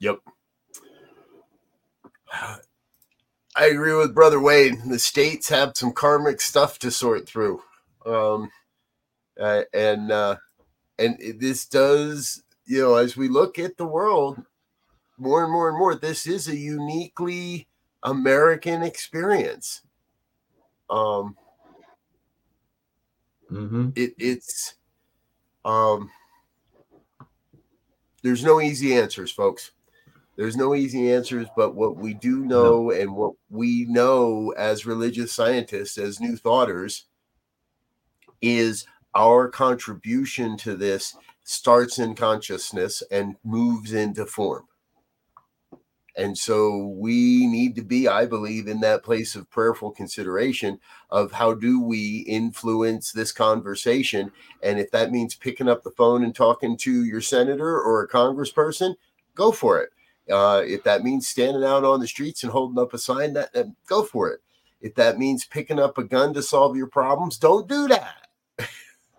Yep. 0.00 0.18
I 3.56 3.66
agree 3.66 3.94
with 3.94 4.14
Brother 4.14 4.38
Wade. 4.40 4.76
The 4.86 4.98
states 4.98 5.48
have 5.48 5.72
some 5.74 5.92
karmic 5.92 6.40
stuff 6.40 6.78
to 6.80 6.90
sort 6.90 7.26
through. 7.26 7.62
Um, 8.06 8.50
uh, 9.40 9.62
and 9.72 10.12
uh, 10.12 10.36
and 10.98 11.18
this 11.40 11.66
does, 11.66 12.42
you 12.66 12.80
know, 12.80 12.94
as 12.96 13.16
we 13.16 13.28
look 13.28 13.58
at 13.58 13.76
the 13.76 13.86
world 13.86 14.40
more 15.16 15.42
and 15.42 15.52
more 15.52 15.68
and 15.68 15.78
more, 15.78 15.96
this 15.96 16.26
is 16.26 16.46
a 16.46 16.56
uniquely 16.56 17.66
American 18.02 18.82
experience. 18.82 19.82
Um, 20.88 21.36
hmm 23.48 23.90
it, 23.96 24.12
it's 24.18 24.74
um 25.64 26.10
there's 28.22 28.44
no 28.44 28.60
easy 28.60 28.94
answers 28.94 29.30
folks. 29.30 29.72
There's 30.36 30.56
no 30.56 30.74
easy 30.74 31.12
answers 31.12 31.48
but 31.56 31.74
what 31.74 31.96
we 31.96 32.14
do 32.14 32.44
know 32.44 32.90
and 32.90 33.14
what 33.14 33.34
we 33.50 33.86
know 33.88 34.54
as 34.56 34.86
religious 34.86 35.32
scientists 35.32 35.98
as 35.98 36.20
new 36.20 36.36
thoughters 36.36 37.06
is 38.40 38.86
our 39.14 39.48
contribution 39.48 40.56
to 40.58 40.76
this 40.76 41.16
starts 41.44 41.98
in 41.98 42.14
consciousness 42.14 43.02
and 43.10 43.34
moves 43.42 43.92
into 43.92 44.26
form 44.26 44.66
and 46.18 46.36
so 46.36 46.88
we 46.96 47.46
need 47.46 47.74
to 47.74 47.82
be 47.82 48.08
i 48.08 48.26
believe 48.26 48.68
in 48.68 48.80
that 48.80 49.02
place 49.02 49.34
of 49.34 49.48
prayerful 49.50 49.90
consideration 49.90 50.78
of 51.10 51.32
how 51.32 51.54
do 51.54 51.80
we 51.80 52.18
influence 52.20 53.12
this 53.12 53.32
conversation? 53.32 54.30
And 54.62 54.78
if 54.78 54.90
that 54.90 55.10
means 55.10 55.34
picking 55.34 55.68
up 55.68 55.82
the 55.82 55.90
phone 55.90 56.22
and 56.22 56.34
talking 56.34 56.76
to 56.78 57.04
your 57.04 57.20
senator 57.20 57.80
or 57.80 58.02
a 58.02 58.08
congressperson 58.08 58.94
go 59.34 59.52
for 59.52 59.80
it. 59.80 59.90
Uh, 60.30 60.62
if 60.66 60.84
that 60.84 61.02
means 61.02 61.26
standing 61.26 61.64
out 61.64 61.84
on 61.84 62.00
the 62.00 62.06
streets 62.06 62.42
and 62.42 62.52
holding 62.52 62.78
up 62.78 62.92
a 62.92 62.98
sign 62.98 63.32
that, 63.32 63.52
that 63.54 63.66
go 63.86 64.02
for 64.02 64.30
it. 64.30 64.40
If 64.80 64.94
that 64.96 65.18
means 65.18 65.46
picking 65.46 65.78
up 65.78 65.96
a 65.96 66.04
gun 66.04 66.34
to 66.34 66.42
solve 66.42 66.76
your 66.76 66.88
problems 66.88 67.38
don't 67.38 67.68
do 67.68 67.88
that. 67.88 68.28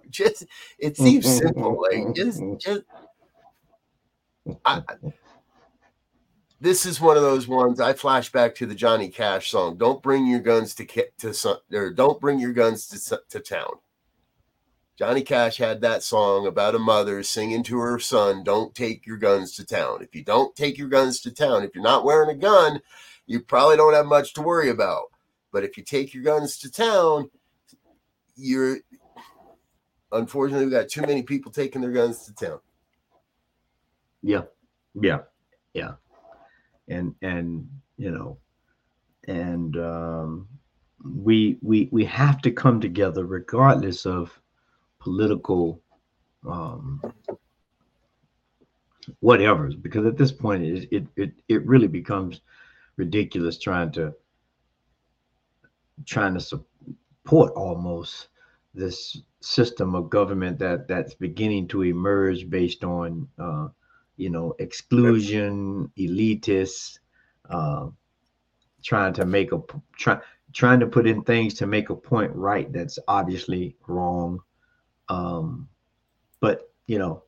Just 0.10 0.46
it 0.78 0.98
seems 0.98 1.26
simple 1.28 1.82
like 1.82 2.16
just 2.16 2.42
just 2.58 2.82
I, 4.66 4.82
this 6.62 6.86
is 6.86 7.00
one 7.00 7.16
of 7.16 7.24
those 7.24 7.48
ones 7.48 7.80
I 7.80 7.94
flash 7.94 8.32
back 8.32 8.56
to 8.56 8.66
the 8.66 8.76
Johnny 8.76 9.10
Cash 9.10 9.52
song. 9.52 9.78
Don't 9.78 10.04
bring 10.04 10.28
your 10.28 10.40
guns 10.40 10.74
to 10.76 10.86
to 11.20 11.34
some, 11.34 11.58
or 11.72 11.92
don't 11.92 12.20
bring 12.20 12.40
your 12.40 12.54
guns 12.54 12.88
to 12.88 13.22
to 13.30 13.40
town. 13.40 13.80
Johnny 14.98 15.22
Cash 15.22 15.58
had 15.58 15.80
that 15.82 16.04
song 16.04 16.46
about 16.46 16.76
a 16.76 16.80
mother 16.80 17.24
singing 17.24 17.64
to 17.64 17.80
her 17.80 18.00
son, 18.00 18.44
"Don't 18.44 18.76
take 18.76 19.06
your 19.06 19.18
guns 19.18 19.56
to 19.56 19.66
town. 19.66 20.02
If 20.02 20.14
you 20.14 20.24
don't 20.24 20.56
take 20.56 20.78
your 20.78 20.90
guns 20.90 21.22
to 21.22 21.32
town, 21.32 21.64
if 21.64 21.74
you're 21.74 21.84
not 21.84 22.04
wearing 22.04 22.30
a 22.30 22.36
gun, 22.36 22.82
you 23.26 23.40
probably 23.40 23.78
don't 23.78 23.94
have 23.94 24.08
much 24.08 24.34
to 24.34 24.42
worry 24.42 24.70
about. 24.70 25.06
But 25.52 25.64
if 25.64 25.78
you 25.78 25.84
take 25.84 26.14
your 26.14 26.24
guns 26.24 26.58
to 26.60 26.72
town, 26.72 27.30
you're 28.36 28.80
unfortunately 30.12 30.66
we 30.66 30.72
got 30.72 30.90
too 30.90 31.02
many 31.02 31.24
people 31.24 31.52
taking 31.52 31.82
their 31.82 31.92
guns 31.92 32.26
to 32.26 32.34
town. 32.34 32.60
Yeah, 34.22 34.42
yeah, 35.00 35.20
yeah, 35.74 35.94
and 36.90 37.16
and 37.22 37.68
you 37.98 38.12
know, 38.12 38.38
and 39.28 39.78
um, 39.78 40.48
we 41.04 41.58
we 41.62 41.90
we 41.92 42.06
have 42.06 42.42
to 42.42 42.52
come 42.52 42.82
together 42.82 43.26
regardless 43.26 44.06
of 44.06 44.38
political 45.00 45.82
um, 46.48 47.02
whatever, 49.20 49.70
because 49.82 50.06
at 50.06 50.18
this 50.18 50.32
point 50.32 50.64
it 50.64 50.88
it 50.92 51.08
it, 51.16 51.32
it 51.48 51.66
really 51.66 51.88
becomes 51.88 52.42
ridiculous 52.98 53.58
trying 53.58 53.92
to 53.92 54.14
trying 56.06 56.34
to 56.34 56.40
support 56.40 57.54
almost 57.54 58.28
this 58.74 59.22
system 59.42 59.96
of 59.96 60.10
government 60.10 60.60
that 60.60 60.88
that's 60.88 61.14
beginning 61.14 61.68
to 61.68 61.84
emerge 61.84 62.50
based 62.50 62.84
on 62.84 63.28
uh, 63.38 63.68
you 64.20 64.30
know 64.30 64.54
exclusion 64.60 65.92
elitists 65.98 67.00
uh, 67.50 67.88
trying 68.84 69.14
to 69.14 69.26
make 69.26 69.52
a 69.52 69.62
try, 69.98 70.20
trying 70.54 70.80
to 70.80 70.88
put 70.88 71.08
in 71.08 71.24
things 71.24 71.54
to 71.56 71.68
make 71.68 71.90
a 71.90 71.96
point 71.96 72.32
right 72.36 72.72
that's 72.74 73.00
obviously 73.08 73.76
wrong. 73.88 74.40
Um, 75.08 75.68
but 76.40 76.72
you 76.88 77.00
know 77.00 77.24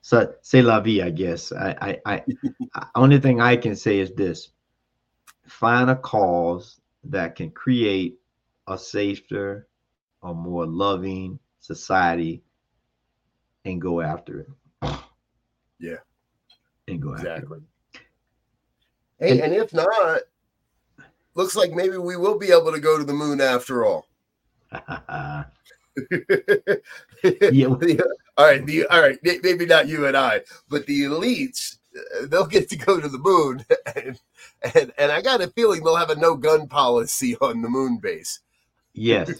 so 0.00 0.32
c'est 0.42 0.62
la 0.62 0.80
vie 0.80 1.02
i 1.02 1.10
guess. 1.10 1.52
I 1.52 1.76
i, 1.80 2.14
I 2.14 2.24
I 2.74 2.86
only 2.94 3.20
thing 3.20 3.40
i 3.40 3.56
can 3.56 3.76
say 3.76 3.98
is 3.98 4.12
this. 4.12 4.50
Find 5.46 5.90
a 5.90 5.96
cause 5.96 6.80
that 7.04 7.34
can 7.36 7.50
create 7.50 8.18
a 8.66 8.78
safer 8.78 9.66
a 10.22 10.34
more 10.34 10.66
loving 10.66 11.38
society 11.60 12.42
and 13.64 13.80
go 13.80 14.00
after 14.00 14.40
it. 14.40 14.48
Yeah. 15.78 15.98
And 16.88 17.02
go 17.02 17.12
Exactly. 17.12 17.60
Hey, 19.18 19.40
and 19.40 19.52
if 19.52 19.72
not, 19.72 20.20
looks 21.34 21.56
like 21.56 21.72
maybe 21.72 21.96
we 21.96 22.16
will 22.16 22.38
be 22.38 22.52
able 22.52 22.72
to 22.72 22.80
go 22.80 22.96
to 22.98 23.04
the 23.04 23.12
moon 23.12 23.40
after 23.40 23.84
all. 23.84 24.06
yeah. 24.72 25.44
yeah 27.24 27.66
All 28.36 28.46
right. 28.46 28.64
The 28.64 28.86
all 28.90 29.00
right. 29.00 29.18
Maybe 29.22 29.66
not 29.66 29.88
you 29.88 30.06
and 30.06 30.16
I, 30.16 30.42
but 30.68 30.86
the 30.86 31.02
elites, 31.02 31.78
uh, 31.96 32.26
they'll 32.26 32.46
get 32.46 32.68
to 32.70 32.76
go 32.76 33.00
to 33.00 33.08
the 33.08 33.18
moon, 33.18 33.64
and 33.96 34.20
and, 34.74 34.92
and 34.98 35.10
I 35.10 35.20
got 35.20 35.40
a 35.40 35.48
feeling 35.48 35.82
they'll 35.82 35.96
have 35.96 36.10
a 36.10 36.16
no 36.16 36.36
gun 36.36 36.68
policy 36.68 37.36
on 37.40 37.62
the 37.62 37.68
moon 37.68 37.98
base. 37.98 38.40
yes 38.92 39.30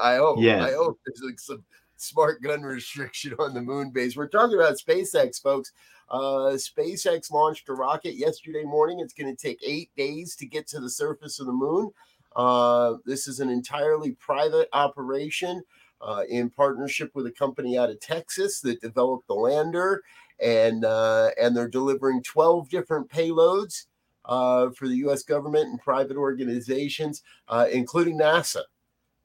I 0.00 0.16
hope. 0.16 0.38
Yes. 0.40 0.62
I 0.62 0.72
hope 0.74 0.98
there's 1.04 1.22
like 1.22 1.40
some 1.40 1.64
smart 1.96 2.42
gun 2.42 2.62
restriction 2.62 3.34
on 3.38 3.54
the 3.54 3.60
moon 3.60 3.90
base. 3.90 4.16
We're 4.16 4.28
talking 4.28 4.56
about 4.56 4.78
SpaceX, 4.78 5.42
folks. 5.42 5.72
Uh, 6.10 6.56
SpaceX 6.56 7.30
launched 7.30 7.68
a 7.68 7.72
rocket 7.72 8.14
yesterday 8.14 8.64
morning. 8.64 8.98
It's 8.98 9.14
going 9.14 9.34
to 9.34 9.40
take 9.40 9.60
eight 9.62 9.90
days 9.96 10.34
to 10.36 10.46
get 10.46 10.66
to 10.68 10.80
the 10.80 10.90
surface 10.90 11.38
of 11.38 11.46
the 11.46 11.52
moon. 11.52 11.92
Uh, 12.34 12.94
this 13.04 13.28
is 13.28 13.40
an 13.40 13.48
entirely 13.48 14.12
private 14.12 14.68
operation 14.72 15.62
uh, 16.00 16.22
in 16.28 16.50
partnership 16.50 17.10
with 17.14 17.26
a 17.26 17.30
company 17.30 17.78
out 17.78 17.90
of 17.90 18.00
Texas 18.00 18.60
that 18.60 18.80
developed 18.80 19.26
the 19.28 19.34
lander, 19.34 20.02
and 20.40 20.84
uh, 20.84 21.30
and 21.40 21.56
they're 21.56 21.68
delivering 21.68 22.22
12 22.22 22.68
different 22.68 23.08
payloads 23.08 23.86
uh, 24.24 24.70
for 24.70 24.88
the 24.88 24.96
U.S. 24.98 25.22
government 25.22 25.68
and 25.68 25.80
private 25.80 26.16
organizations, 26.16 27.22
uh, 27.48 27.66
including 27.70 28.18
NASA. 28.18 28.62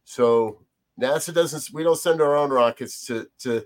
So 0.04 0.60
NASA 1.00 1.34
doesn't. 1.34 1.74
We 1.74 1.84
don't 1.84 1.98
send 1.98 2.22
our 2.22 2.36
own 2.36 2.50
rockets 2.50 3.06
to 3.08 3.28
to 3.40 3.66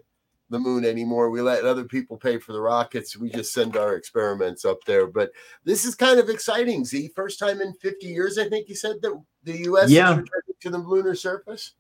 the 0.50 0.60
moon 0.60 0.86
anymore. 0.86 1.30
We 1.30 1.42
let 1.42 1.66
other 1.66 1.84
people 1.84 2.18
pay 2.18 2.38
for 2.38 2.54
the 2.54 2.62
rockets. 2.62 3.18
We 3.18 3.30
just 3.30 3.54
send 3.54 3.78
our 3.78 3.96
experiments 3.96 4.66
up 4.66 4.84
there. 4.86 5.08
But 5.08 5.32
this 5.64 5.86
is 5.86 5.96
kind 5.96 6.20
of 6.20 6.30
exciting. 6.30 6.86
Z, 6.86 7.12
first 7.16 7.40
time 7.40 7.62
in 7.62 7.74
50 7.74 8.08
years, 8.08 8.38
I 8.38 8.50
think 8.50 8.68
you 8.70 8.76
said 8.76 8.98
that 9.02 9.22
the 9.44 9.58
U.S. 9.60 9.90
Yeah. 9.90 10.12
is 10.12 10.18
returning 10.18 10.56
to 10.62 10.70
the 10.70 10.78
lunar 10.78 11.16
surface. 11.16 11.74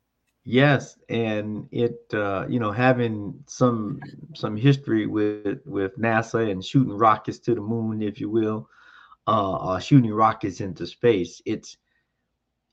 Yes, 0.45 0.97
and 1.09 1.67
it 1.71 2.01
uh, 2.13 2.45
you 2.49 2.59
know 2.59 2.71
having 2.71 3.35
some 3.45 3.99
some 4.33 4.55
history 4.55 5.05
with 5.05 5.59
with 5.65 5.95
NASA 5.99 6.49
and 6.49 6.63
shooting 6.63 6.93
rockets 6.93 7.39
to 7.39 7.53
the 7.53 7.61
moon, 7.61 8.01
if 8.01 8.19
you 8.19 8.29
will, 8.29 8.67
uh, 9.27 9.57
or 9.57 9.81
shooting 9.81 10.11
rockets 10.11 10.61
into 10.61 10.88
space. 10.88 11.41
It's 11.45 11.77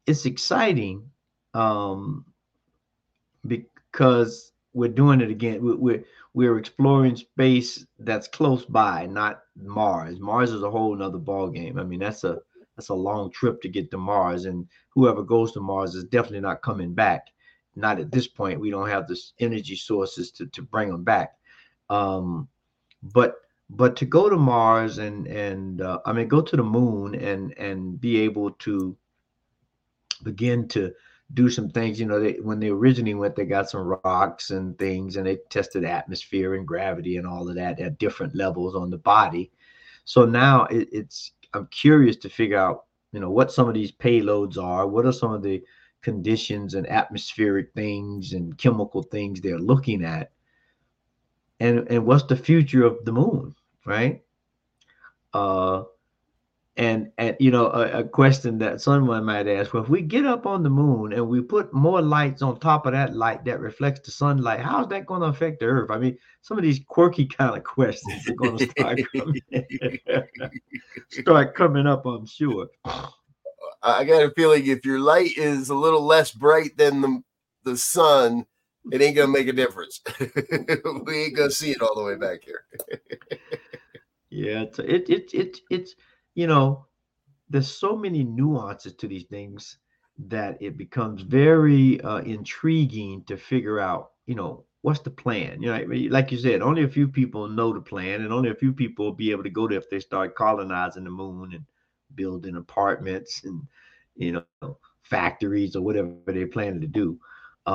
it's 0.06 0.24
exciting 0.24 1.10
um, 1.54 2.24
because 3.46 4.52
we're 4.76 4.88
doing 5.02 5.20
it 5.22 5.30
again. 5.30 5.62
We- 5.62 5.74
We're 5.74 6.04
we're 6.34 6.58
exploring 6.58 7.16
space 7.16 7.86
that's 7.98 8.28
close 8.28 8.66
by, 8.66 9.06
not 9.06 9.42
Mars. 9.56 10.20
Mars 10.20 10.52
is 10.52 10.62
a 10.62 10.70
whole 10.70 10.94
nother 10.94 11.16
ball 11.18 11.48
game. 11.48 11.78
I 11.78 11.82
mean, 11.84 12.00
that's 12.00 12.24
a 12.24 12.40
that's 12.76 12.90
a 12.90 12.94
long 12.94 13.30
trip 13.30 13.62
to 13.62 13.68
get 13.70 13.90
to 13.90 13.96
Mars, 13.98 14.44
and 14.44 14.68
whoever 14.90 15.22
goes 15.22 15.52
to 15.52 15.60
Mars 15.60 15.94
is 15.94 16.04
definitely 16.04 16.40
not 16.40 16.60
coming 16.62 16.92
back. 16.92 17.28
Not 17.74 18.00
at 18.00 18.10
this 18.12 18.28
point. 18.28 18.60
We 18.60 18.70
don't 18.70 18.88
have 18.90 19.08
the 19.08 19.18
energy 19.40 19.76
sources 19.76 20.30
to 20.32 20.46
to 20.46 20.62
bring 20.62 20.90
them 20.90 21.04
back. 21.04 21.38
Um, 21.88 22.48
but 23.02 23.36
but 23.70 23.96
to 23.96 24.04
go 24.04 24.28
to 24.28 24.36
Mars 24.36 24.98
and 24.98 25.26
and 25.26 25.80
uh, 25.80 26.00
I 26.04 26.12
mean 26.12 26.28
go 26.28 26.42
to 26.42 26.56
the 26.56 26.62
moon 26.64 27.14
and 27.14 27.56
and 27.58 27.98
be 28.00 28.18
able 28.20 28.50
to 28.66 28.96
begin 30.22 30.68
to 30.68 30.92
do 31.34 31.50
some 31.50 31.68
things. 31.68 31.98
You 31.98 32.06
know, 32.06 32.20
they, 32.20 32.34
when 32.34 32.60
they 32.60 32.68
originally 32.68 33.14
went, 33.14 33.36
they 33.36 33.44
got 33.44 33.70
some 33.70 33.98
rocks 34.04 34.50
and 34.50 34.78
things, 34.78 35.16
and 35.16 35.26
they 35.26 35.38
tested 35.50 35.84
atmosphere 35.84 36.54
and 36.54 36.66
gravity 36.66 37.16
and 37.16 37.26
all 37.26 37.48
of 37.48 37.56
that 37.56 37.80
at 37.80 37.98
different 37.98 38.34
levels 38.34 38.74
on 38.74 38.90
the 38.90 38.98
body. 38.98 39.50
So 40.04 40.24
now 40.24 40.64
it, 40.66 40.88
it's 40.92 41.32
I'm 41.52 41.66
curious 41.68 42.16
to 42.18 42.28
figure 42.28 42.58
out, 42.58 42.84
you 43.12 43.20
know, 43.20 43.30
what 43.30 43.52
some 43.52 43.68
of 43.68 43.74
these 43.74 43.92
payloads 43.92 44.56
are. 44.58 44.86
What 44.86 45.06
are 45.06 45.12
some 45.12 45.32
of 45.32 45.42
the 45.42 45.62
conditions 46.02 46.74
and 46.74 46.88
atmospheric 46.88 47.72
things 47.74 48.32
and 48.32 48.56
chemical 48.58 49.02
things 49.02 49.40
they're 49.40 49.58
looking 49.58 50.04
at, 50.04 50.30
and 51.58 51.86
and 51.90 52.06
what's 52.06 52.24
the 52.24 52.36
future 52.36 52.84
of 52.84 53.04
the 53.04 53.12
moon, 53.12 53.54
right? 53.84 54.22
Uh, 55.32 55.82
and 56.76 57.10
and 57.18 57.36
you 57.40 57.50
know 57.50 57.66
a, 57.68 58.00
a 58.00 58.04
question 58.04 58.58
that 58.58 58.80
someone 58.80 59.24
might 59.24 59.48
ask 59.48 59.72
well 59.72 59.82
if 59.82 59.88
we 59.88 60.02
get 60.02 60.26
up 60.26 60.46
on 60.46 60.62
the 60.62 60.70
moon 60.70 61.12
and 61.12 61.26
we 61.26 61.40
put 61.40 61.72
more 61.72 62.02
lights 62.02 62.42
on 62.42 62.58
top 62.60 62.84
of 62.86 62.92
that 62.92 63.16
light 63.16 63.44
that 63.44 63.60
reflects 63.60 64.00
the 64.00 64.10
sunlight 64.10 64.60
how's 64.60 64.88
that 64.88 65.06
going 65.06 65.22
to 65.22 65.28
affect 65.28 65.60
the 65.60 65.66
earth 65.66 65.90
i 65.90 65.98
mean 65.98 66.16
some 66.42 66.58
of 66.58 66.64
these 66.64 66.80
quirky 66.86 67.26
kind 67.26 67.56
of 67.56 67.64
questions 67.76 68.28
are 68.28 68.34
going 68.34 68.58
to 68.58 68.68
start 68.70 69.00
coming 69.14 69.40
start 71.10 71.54
coming 71.54 71.86
up 71.86 72.04
i'm 72.04 72.26
sure 72.26 72.68
I 73.82 74.02
got 74.02 74.24
a 74.24 74.30
feeling 74.30 74.66
if 74.66 74.84
your 74.84 74.98
light 74.98 75.36
is 75.36 75.68
a 75.68 75.74
little 75.74 76.02
less 76.02 76.32
bright 76.32 76.76
than 76.76 77.00
the 77.02 77.22
the 77.64 77.76
sun, 77.76 78.46
it 78.90 79.02
ain't 79.02 79.16
gonna 79.16 79.28
make 79.28 79.48
a 79.48 79.52
difference. 79.52 80.00
we 81.04 81.24
ain't 81.24 81.36
gonna 81.36 81.50
see 81.50 81.70
it 81.70 81.82
all 81.82 81.94
the 81.94 82.02
way 82.02 82.16
back 82.16 82.42
here. 82.42 82.64
yeah 84.30 84.62
it's 84.62 84.78
it, 84.78 85.08
it, 85.08 85.34
it 85.34 85.58
it's 85.70 85.94
you 86.36 86.48
know 86.48 86.86
there's 87.50 87.68
so 87.68 87.96
many 87.96 88.24
nuances 88.24 88.94
to 88.96 89.08
these 89.08 89.24
things 89.26 89.78
that 90.28 90.58
it 90.62 90.78
becomes 90.78 91.22
very 91.22 92.00
uh, 92.02 92.18
intriguing 92.18 93.24
to 93.26 93.36
figure 93.36 93.80
out 93.80 94.10
you 94.26 94.36
know 94.36 94.64
what's 94.82 95.00
the 95.00 95.10
plan? 95.10 95.62
You 95.62 95.70
know 95.72 96.10
like- 96.10 96.32
you 96.32 96.38
said 96.38 96.62
only 96.62 96.84
a 96.84 96.88
few 96.88 97.08
people 97.08 97.48
know 97.48 97.72
the 97.74 97.80
plan 97.80 98.22
and 98.22 98.32
only 98.32 98.50
a 98.50 98.54
few 98.54 98.72
people 98.72 99.06
will 99.06 99.14
be 99.14 99.32
able 99.32 99.44
to 99.44 99.50
go 99.50 99.68
there 99.68 99.78
if 99.78 99.90
they 99.90 100.00
start 100.00 100.36
colonizing 100.36 101.04
the 101.04 101.10
moon 101.10 101.52
and 101.54 101.64
building 102.16 102.56
apartments 102.56 103.42
and 103.44 103.62
you 104.16 104.32
know 104.32 104.52
factories 104.82 105.54
or 105.54 105.60
whatever 105.64 105.96
they're 106.02 106.04
planning 106.06 106.34
to 106.34 106.52
do. 106.54 106.72
Uh, 107.40 107.74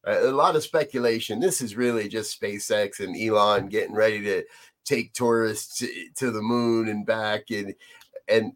A 0.05 0.31
lot 0.31 0.55
of 0.55 0.63
speculation. 0.63 1.39
This 1.39 1.61
is 1.61 1.75
really 1.75 2.07
just 2.07 2.41
SpaceX 2.41 2.99
and 3.01 3.15
Elon 3.15 3.67
getting 3.67 3.93
ready 3.93 4.21
to 4.21 4.43
take 4.85 5.13
tourists 5.13 5.79
to, 5.79 5.87
to 6.15 6.31
the 6.31 6.41
moon 6.41 6.87
and 6.87 7.05
back, 7.05 7.51
and 7.51 7.75
and 8.27 8.53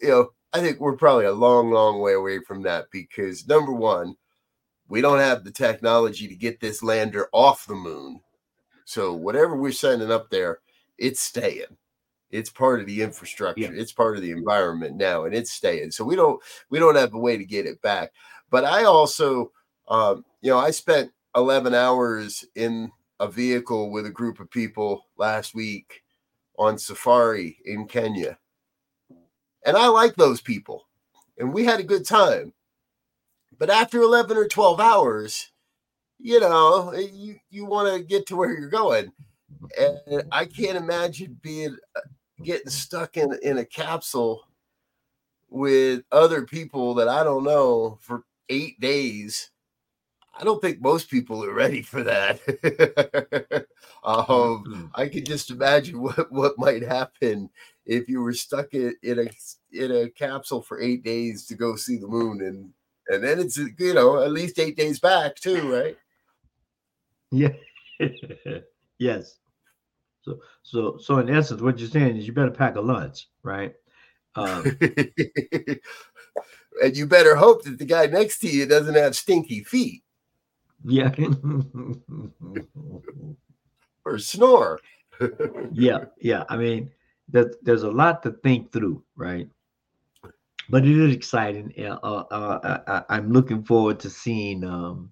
you 0.00 0.08
know 0.08 0.30
I 0.54 0.60
think 0.60 0.78
we're 0.78 0.96
probably 0.96 1.24
a 1.24 1.32
long, 1.32 1.72
long 1.72 2.00
way 2.00 2.12
away 2.12 2.38
from 2.38 2.62
that 2.62 2.86
because 2.92 3.48
number 3.48 3.72
one, 3.72 4.14
we 4.86 5.00
don't 5.00 5.18
have 5.18 5.42
the 5.42 5.50
technology 5.50 6.28
to 6.28 6.36
get 6.36 6.60
this 6.60 6.80
lander 6.80 7.28
off 7.32 7.66
the 7.66 7.74
moon. 7.74 8.20
So 8.84 9.14
whatever 9.14 9.56
we're 9.56 9.72
sending 9.72 10.12
up 10.12 10.30
there, 10.30 10.60
it's 10.96 11.20
staying. 11.20 11.76
It's 12.34 12.50
part 12.50 12.80
of 12.80 12.86
the 12.86 13.00
infrastructure. 13.00 13.60
Yeah. 13.60 13.70
It's 13.72 13.92
part 13.92 14.16
of 14.16 14.22
the 14.22 14.32
environment 14.32 14.96
now, 14.96 15.24
and 15.24 15.32
it's 15.32 15.52
staying. 15.52 15.92
So 15.92 16.04
we 16.04 16.16
don't 16.16 16.42
we 16.68 16.80
don't 16.80 16.96
have 16.96 17.14
a 17.14 17.18
way 17.18 17.36
to 17.38 17.44
get 17.44 17.64
it 17.64 17.80
back. 17.80 18.10
But 18.50 18.64
I 18.64 18.84
also, 18.84 19.52
um, 19.86 20.24
you 20.42 20.50
know, 20.50 20.58
I 20.58 20.72
spent 20.72 21.12
11 21.36 21.74
hours 21.74 22.44
in 22.56 22.90
a 23.20 23.28
vehicle 23.28 23.92
with 23.92 24.06
a 24.06 24.10
group 24.10 24.40
of 24.40 24.50
people 24.50 25.06
last 25.16 25.54
week 25.54 26.02
on 26.58 26.76
safari 26.76 27.58
in 27.64 27.86
Kenya, 27.86 28.36
and 29.64 29.76
I 29.76 29.86
like 29.86 30.16
those 30.16 30.40
people, 30.40 30.88
and 31.38 31.54
we 31.54 31.64
had 31.64 31.78
a 31.78 31.84
good 31.84 32.04
time. 32.04 32.52
But 33.56 33.70
after 33.70 34.02
11 34.02 34.36
or 34.36 34.48
12 34.48 34.80
hours, 34.80 35.52
you 36.18 36.40
know, 36.40 36.92
you 36.94 37.36
you 37.50 37.64
want 37.64 37.94
to 37.96 38.02
get 38.02 38.26
to 38.26 38.36
where 38.36 38.50
you're 38.50 38.68
going, 38.68 39.12
and 39.78 40.24
I 40.32 40.46
can't 40.46 40.76
imagine 40.76 41.38
being 41.40 41.76
uh, 41.94 42.00
getting 42.42 42.70
stuck 42.70 43.16
in 43.16 43.36
in 43.42 43.58
a 43.58 43.64
capsule 43.64 44.48
with 45.48 46.02
other 46.10 46.42
people 46.42 46.94
that 46.94 47.08
I 47.08 47.22
don't 47.22 47.44
know 47.44 47.98
for 48.00 48.24
eight 48.48 48.80
days. 48.80 49.50
I 50.36 50.42
don't 50.42 50.60
think 50.60 50.80
most 50.80 51.08
people 51.08 51.44
are 51.44 51.54
ready 51.54 51.80
for 51.80 52.02
that. 52.02 52.40
um, 54.04 54.64
Mm. 54.66 54.90
I 54.94 55.08
could 55.08 55.26
just 55.26 55.50
imagine 55.50 56.00
what, 56.02 56.30
what 56.32 56.58
might 56.58 56.82
happen 56.82 57.50
if 57.86 58.08
you 58.08 58.20
were 58.20 58.32
stuck 58.32 58.74
in, 58.74 58.94
in 59.02 59.18
a 59.20 59.28
in 59.72 59.92
a 59.92 60.10
capsule 60.10 60.62
for 60.62 60.80
eight 60.80 61.04
days 61.04 61.46
to 61.46 61.54
go 61.54 61.76
see 61.76 61.98
the 61.98 62.08
moon, 62.08 62.40
and 62.42 62.72
and 63.08 63.22
then 63.22 63.38
it's 63.38 63.56
you 63.56 63.94
know 63.94 64.22
at 64.22 64.32
least 64.32 64.58
eight 64.58 64.76
days 64.76 64.98
back 64.98 65.36
too, 65.36 65.72
right? 65.72 65.96
Yeah. 67.30 67.48
yes. 68.98 69.38
So 70.24 70.40
so 70.62 70.96
so 70.98 71.18
in 71.18 71.28
essence, 71.28 71.60
what 71.60 71.78
you're 71.78 71.88
saying 71.88 72.16
is 72.16 72.26
you 72.26 72.32
better 72.32 72.50
pack 72.50 72.76
a 72.76 72.80
lunch, 72.80 73.28
right? 73.42 73.74
Um, 74.34 74.64
and 76.82 76.96
you 76.96 77.06
better 77.06 77.36
hope 77.36 77.64
that 77.64 77.78
the 77.78 77.84
guy 77.84 78.06
next 78.06 78.38
to 78.40 78.48
you 78.48 78.66
doesn't 78.66 78.94
have 78.94 79.14
stinky 79.14 79.62
feet 79.62 80.04
yeah. 80.84 81.12
or 84.04 84.18
snore. 84.18 84.80
yeah. 85.72 86.04
Yeah. 86.20 86.44
I 86.48 86.56
mean, 86.56 86.90
that 87.30 87.64
there's 87.64 87.84
a 87.84 87.90
lot 87.90 88.22
to 88.22 88.32
think 88.32 88.72
through, 88.72 89.02
right? 89.16 89.48
But 90.68 90.84
it 90.84 90.98
is 90.98 91.14
exciting. 91.14 91.72
Uh, 91.78 91.96
uh, 92.02 93.02
I, 93.08 93.16
am 93.16 93.32
looking 93.32 93.64
forward 93.64 93.98
to 94.00 94.10
seeing 94.10 94.64
um, 94.64 95.10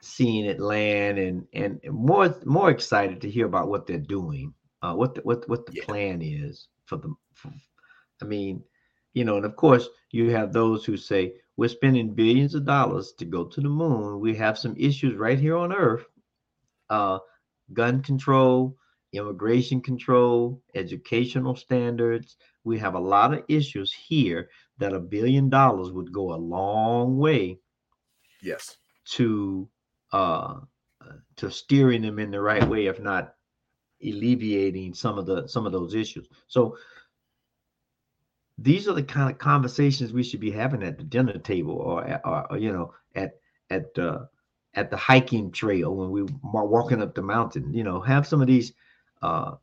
seeing 0.00 0.44
it 0.44 0.60
land, 0.60 1.18
and 1.18 1.46
and 1.52 1.80
more 1.90 2.34
more 2.44 2.70
excited 2.70 3.20
to 3.20 3.30
hear 3.30 3.46
about 3.46 3.68
what 3.68 3.86
they're 3.86 3.98
doing, 3.98 4.54
uh, 4.82 4.94
what 4.94 5.14
the, 5.14 5.20
what 5.22 5.48
what 5.48 5.66
the 5.66 5.74
yeah. 5.74 5.84
plan 5.84 6.22
is 6.22 6.68
for 6.86 6.96
the. 6.96 7.14
For, 7.34 7.52
I 8.20 8.24
mean, 8.24 8.62
you 9.14 9.24
know, 9.24 9.36
and 9.36 9.46
of 9.46 9.56
course 9.56 9.88
you 10.10 10.30
have 10.30 10.52
those 10.52 10.84
who 10.84 10.96
say 10.96 11.34
we're 11.56 11.68
spending 11.68 12.14
billions 12.14 12.54
of 12.54 12.64
dollars 12.64 13.12
to 13.18 13.24
go 13.24 13.44
to 13.44 13.60
the 13.60 13.68
moon. 13.68 14.20
We 14.20 14.34
have 14.36 14.58
some 14.58 14.76
issues 14.78 15.16
right 15.16 15.38
here 15.38 15.56
on 15.56 15.72
Earth, 15.72 16.06
uh, 16.90 17.18
gun 17.72 18.02
control, 18.02 18.76
immigration 19.12 19.80
control, 19.80 20.62
educational 20.74 21.56
standards. 21.56 22.36
We 22.64 22.78
have 22.78 22.94
a 22.94 23.00
lot 23.00 23.34
of 23.34 23.44
issues 23.48 23.92
here 23.92 24.50
that 24.78 24.92
a 24.92 25.00
billion 25.00 25.48
dollars 25.48 25.90
would 25.90 26.12
go 26.12 26.34
a 26.34 26.36
long 26.36 27.18
way. 27.18 27.58
Yes. 28.42 28.76
To 29.12 29.68
uh, 30.12 30.60
to 31.36 31.50
steering 31.50 32.02
them 32.02 32.18
in 32.18 32.30
the 32.30 32.40
right 32.40 32.66
way, 32.68 32.86
if 32.86 33.00
not 33.00 33.34
alleviating 34.02 34.94
some 34.94 35.18
of 35.18 35.26
the 35.26 35.46
some 35.48 35.66
of 35.66 35.72
those 35.72 35.94
issues. 35.94 36.28
So 36.46 36.76
these 38.58 38.88
are 38.88 38.94
the 38.94 39.02
kind 39.02 39.30
of 39.30 39.38
conversations 39.38 40.12
we 40.12 40.24
should 40.24 40.40
be 40.40 40.50
having 40.50 40.82
at 40.82 40.98
the 40.98 41.04
dinner 41.04 41.38
table 41.38 41.74
or, 41.74 42.20
or, 42.26 42.58
you 42.58 42.72
know 42.72 42.92
at 43.14 43.38
at 43.70 43.96
uh, 43.98 44.24
at 44.74 44.90
the 44.90 44.96
hiking 44.96 45.50
trail 45.50 45.94
when 45.94 46.10
we 46.10 46.22
are 46.22 46.66
walking 46.66 47.02
up 47.02 47.14
the 47.14 47.22
mountain. 47.22 47.72
You 47.72 47.84
know 47.84 48.00
have 48.00 48.26
some 48.26 48.40
of 48.40 48.46
these 48.46 48.72
uh, 49.22 49.54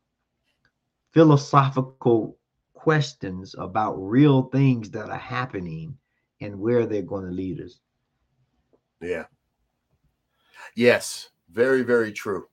philosophical 1.11 2.37
questions 2.73 3.55
about 3.57 3.95
real 3.95 4.43
things 4.43 4.91
that 4.91 5.09
are 5.09 5.17
happening 5.17 5.97
and 6.41 6.59
where 6.59 6.85
they're 6.85 7.01
going 7.01 7.25
to 7.25 7.31
lead 7.31 7.61
us. 7.61 7.79
Yeah 9.01 9.25
yes 10.75 11.29
very 11.51 11.81
very 11.81 12.11
true 12.11 12.47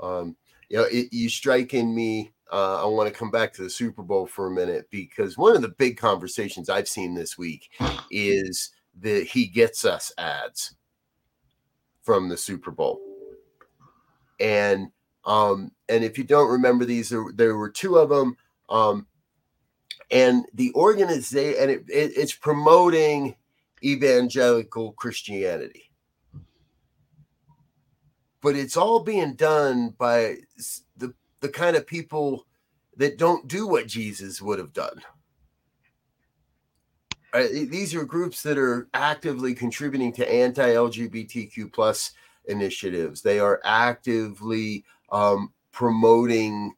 um 0.00 0.36
you 0.68 0.76
know 0.76 0.84
it, 0.84 1.12
you 1.12 1.28
strike 1.28 1.74
in 1.74 1.94
me 1.94 2.32
uh, 2.52 2.82
I 2.82 2.86
want 2.86 3.08
to 3.08 3.18
come 3.18 3.30
back 3.30 3.54
to 3.54 3.62
the 3.62 3.70
Super 3.70 4.02
Bowl 4.02 4.26
for 4.26 4.46
a 4.46 4.50
minute 4.50 4.86
because 4.90 5.38
one 5.38 5.56
of 5.56 5.62
the 5.62 5.70
big 5.70 5.96
conversations 5.96 6.68
I've 6.68 6.86
seen 6.86 7.14
this 7.14 7.38
week 7.38 7.70
is 8.10 8.70
the 9.00 9.24
he 9.24 9.46
gets 9.46 9.86
us 9.86 10.12
ads 10.18 10.74
from 12.02 12.28
the 12.28 12.36
Super 12.36 12.70
Bowl. 12.70 13.00
And 14.38 14.88
um 15.24 15.70
and 15.88 16.04
if 16.04 16.18
you 16.18 16.24
don't 16.24 16.50
remember 16.50 16.84
these 16.84 17.08
there, 17.08 17.24
there 17.34 17.56
were 17.56 17.70
two 17.70 17.96
of 17.96 18.10
them 18.10 18.36
um 18.68 19.06
and 20.10 20.44
the 20.52 20.74
organization 20.74 21.62
and 21.62 21.70
it, 21.70 21.84
it, 21.88 22.12
it's 22.16 22.34
promoting 22.34 23.34
evangelical 23.82 24.92
Christianity. 24.92 25.90
But 28.42 28.56
it's 28.56 28.76
all 28.76 29.00
being 29.00 29.34
done 29.34 29.94
by 29.96 30.38
the 30.96 31.14
the 31.40 31.48
kind 31.48 31.76
of 31.76 31.86
people 31.86 32.46
that 32.96 33.18
don't 33.18 33.48
do 33.48 33.66
what 33.66 33.86
Jesus 33.86 34.42
would 34.42 34.58
have 34.58 34.72
done. 34.72 35.02
Uh, 37.32 37.46
these 37.50 37.94
are 37.94 38.04
groups 38.04 38.42
that 38.42 38.58
are 38.58 38.88
actively 38.92 39.54
contributing 39.54 40.12
to 40.12 40.30
anti-LGBTQ 40.30 41.72
plus 41.72 42.12
initiatives. 42.44 43.22
They 43.22 43.40
are 43.40 43.60
actively 43.64 44.84
um, 45.10 45.52
promoting 45.72 46.74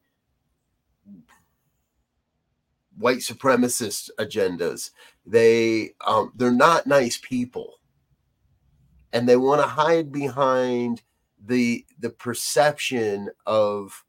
white 2.97 3.17
supremacist 3.17 4.09
agendas. 4.17 4.91
They 5.25 5.91
um, 6.05 6.31
they're 6.35 6.51
not 6.51 6.87
nice 6.87 7.17
people, 7.17 7.79
and 9.11 9.27
they 9.27 9.35
want 9.35 9.61
to 9.61 9.67
hide 9.67 10.11
behind 10.11 11.01
the 11.45 11.85
the 11.99 12.09
perception 12.09 13.29
of 13.45 14.03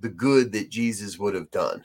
the 0.00 0.08
good 0.08 0.52
that 0.52 0.70
Jesus 0.70 1.18
would 1.18 1.34
have 1.34 1.50
done. 1.50 1.84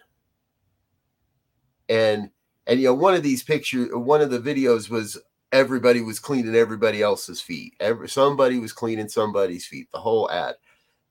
And 1.88 2.30
and 2.68 2.80
you 2.80 2.88
know, 2.88 2.94
one 2.94 3.16
of 3.16 3.24
these 3.24 3.44
pictures, 3.44 3.90
one 3.94 4.22
of 4.22 4.30
the 4.30 4.40
videos 4.40 4.90
was 4.90 5.20
everybody 5.52 6.02
was 6.02 6.20
cleaning 6.20 6.56
everybody 6.56 7.02
else's 7.02 7.42
feet. 7.42 7.74
Every 7.80 8.10
somebody 8.10 8.60
was 8.60 8.74
cleaning 8.74 9.10
somebody's 9.10 9.66
feet, 9.66 9.88
the 9.92 10.00
whole 10.00 10.30
ad. 10.30 10.56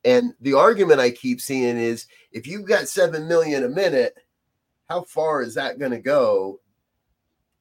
And 0.04 0.34
the 0.40 0.54
argument 0.54 1.00
I 1.00 1.10
keep 1.10 1.40
seeing 1.40 1.76
is 1.76 2.06
if 2.32 2.46
you've 2.46 2.66
got 2.66 2.88
seven 2.88 3.26
million 3.26 3.64
a 3.64 3.68
minute, 3.68 4.16
how 4.88 5.02
far 5.02 5.42
is 5.42 5.54
that 5.54 5.78
going 5.78 5.90
to 5.90 5.98
go 5.98 6.60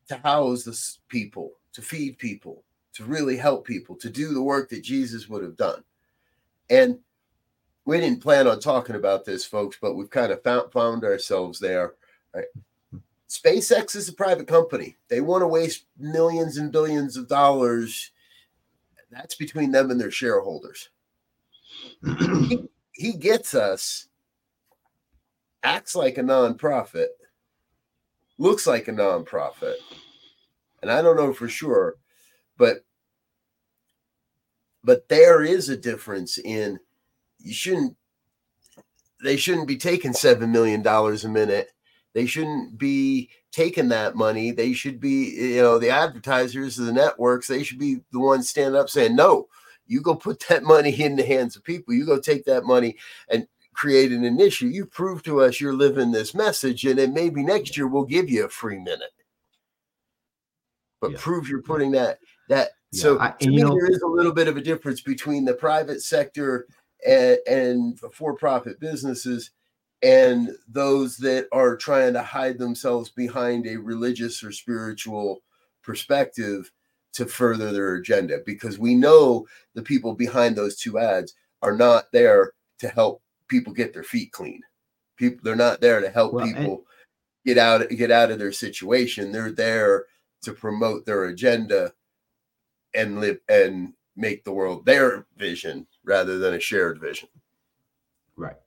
to 0.07 0.17
house 0.17 0.63
the 0.63 0.79
people, 1.09 1.53
to 1.73 1.81
feed 1.81 2.17
people, 2.17 2.63
to 2.93 3.03
really 3.03 3.37
help 3.37 3.65
people, 3.65 3.95
to 3.95 4.09
do 4.09 4.33
the 4.33 4.41
work 4.41 4.69
that 4.69 4.83
Jesus 4.83 5.27
would 5.27 5.43
have 5.43 5.57
done? 5.57 5.83
And 6.69 6.99
we 7.85 7.99
didn't 7.99 8.21
plan 8.21 8.47
on 8.47 8.59
talking 8.59 8.95
about 8.95 9.25
this, 9.25 9.45
folks, 9.45 9.77
but 9.81 9.95
we've 9.95 10.09
kind 10.09 10.31
of 10.31 10.43
found, 10.43 10.71
found 10.71 11.03
ourselves 11.03 11.59
there. 11.59 11.93
Right? 12.33 12.45
SpaceX 13.29 13.95
is 13.95 14.09
a 14.09 14.13
private 14.13 14.47
company. 14.47 14.95
They 15.09 15.21
want 15.21 15.41
to 15.41 15.47
waste 15.47 15.85
millions 15.97 16.57
and 16.57 16.71
billions 16.71 17.17
of 17.17 17.27
dollars. 17.27 18.11
That's 19.11 19.35
between 19.35 19.71
them 19.71 19.91
and 19.91 19.99
their 19.99 20.11
shareholders. 20.11 20.89
he, 22.03 22.69
he 22.91 23.13
gets 23.13 23.53
us, 23.53 24.07
acts 25.63 25.95
like 25.95 26.17
a 26.17 26.23
nonprofit, 26.23 27.07
looks 28.37 28.67
like 28.67 28.87
a 28.87 28.93
nonprofit. 28.93 29.75
And 30.81 30.91
I 30.91 31.01
don't 31.01 31.17
know 31.17 31.33
for 31.33 31.47
sure, 31.47 31.95
but 32.57 32.85
but 34.87 35.09
there 35.09 35.43
is 35.43 35.67
a 35.67 35.75
difference 35.75 36.37
in 36.37 36.79
you 37.39 37.53
shouldn't 37.53 37.97
they 39.21 39.35
shouldn't 39.35 39.67
be 39.67 39.75
taking 39.75 40.13
seven 40.13 40.49
million 40.49 40.81
dollars 40.81 41.25
a 41.25 41.29
minute. 41.29 41.71
They 42.13 42.25
shouldn't 42.25 42.77
be 42.77 43.29
taking 43.51 43.89
that 43.89 44.15
money. 44.15 44.51
They 44.51 44.71
should 44.71 45.01
be 45.01 45.55
you 45.55 45.61
know 45.61 45.77
the 45.77 45.89
advertisers 45.89 46.77
the 46.77 46.93
networks 46.93 47.47
they 47.47 47.63
should 47.63 47.79
be 47.79 47.99
the 48.13 48.19
ones 48.19 48.49
standing 48.49 48.79
up 48.79 48.89
saying 48.89 49.15
no 49.15 49.49
you 49.87 50.01
go 50.01 50.15
put 50.15 50.39
that 50.47 50.63
money 50.63 50.91
in 50.91 51.17
the 51.17 51.25
hands 51.25 51.57
of 51.57 51.65
people. 51.65 51.93
You 51.93 52.05
go 52.05 52.19
take 52.19 52.45
that 52.45 52.63
money 52.63 52.95
and 53.29 53.45
create 53.73 54.13
an 54.13 54.39
issue 54.39 54.67
you 54.67 54.85
prove 54.85 55.21
to 55.23 55.41
us 55.41 55.59
you're 55.59 55.73
living 55.73 56.11
this 56.11 56.33
message 56.33 56.85
and 56.85 56.97
then 56.97 57.13
maybe 57.13 57.43
next 57.43 57.75
year 57.77 57.87
we'll 57.87 58.05
give 58.05 58.29
you 58.29 58.45
a 58.45 58.49
free 58.49 58.79
minute. 58.79 59.11
But 61.01 61.11
yeah. 61.11 61.17
prove 61.19 61.49
you're 61.49 61.61
putting 61.61 61.91
that 61.91 62.19
that 62.47 62.69
yeah, 62.91 63.01
so 63.01 63.19
I, 63.19 63.31
to 63.39 63.49
me 63.49 63.57
know, 63.57 63.69
there 63.69 63.91
is 63.91 64.01
a 64.01 64.07
little 64.07 64.33
bit 64.33 64.47
of 64.47 64.57
a 64.57 64.61
difference 64.61 65.01
between 65.01 65.45
the 65.45 65.53
private 65.53 66.01
sector 66.01 66.67
and, 67.05 67.37
and 67.47 67.99
for-profit 67.99 68.79
businesses 68.79 69.51
and 70.03 70.51
those 70.67 71.17
that 71.17 71.47
are 71.51 71.75
trying 71.75 72.13
to 72.13 72.21
hide 72.21 72.57
themselves 72.59 73.09
behind 73.09 73.65
a 73.65 73.77
religious 73.77 74.43
or 74.43 74.51
spiritual 74.51 75.41
perspective 75.83 76.71
to 77.13 77.25
further 77.25 77.71
their 77.71 77.95
agenda 77.95 78.39
because 78.45 78.77
we 78.77 78.93
know 78.93 79.47
the 79.73 79.81
people 79.81 80.13
behind 80.13 80.55
those 80.55 80.77
two 80.77 80.99
ads 80.99 81.33
are 81.63 81.75
not 81.75 82.05
there 82.11 82.53
to 82.79 82.87
help 82.89 83.23
people 83.47 83.73
get 83.73 83.93
their 83.93 84.03
feet 84.03 84.31
clean. 84.31 84.61
People 85.15 85.39
they're 85.43 85.55
not 85.55 85.81
there 85.81 85.99
to 85.99 86.09
help 86.09 86.33
well, 86.33 86.45
people 86.45 86.61
and- 86.63 86.81
get 87.45 87.57
out 87.57 87.89
get 87.89 88.11
out 88.11 88.29
of 88.29 88.37
their 88.37 88.51
situation. 88.51 89.31
They're 89.31 89.51
there 89.51 90.05
to 90.43 90.53
promote 90.53 91.05
their 91.05 91.25
agenda 91.25 91.93
and 92.93 93.19
live 93.19 93.37
and 93.49 93.93
make 94.15 94.43
the 94.43 94.51
world 94.51 94.85
their 94.85 95.25
vision 95.37 95.87
rather 96.03 96.39
than 96.39 96.55
a 96.55 96.59
shared 96.59 96.99
vision. 96.99 97.29
Right. 98.35 98.57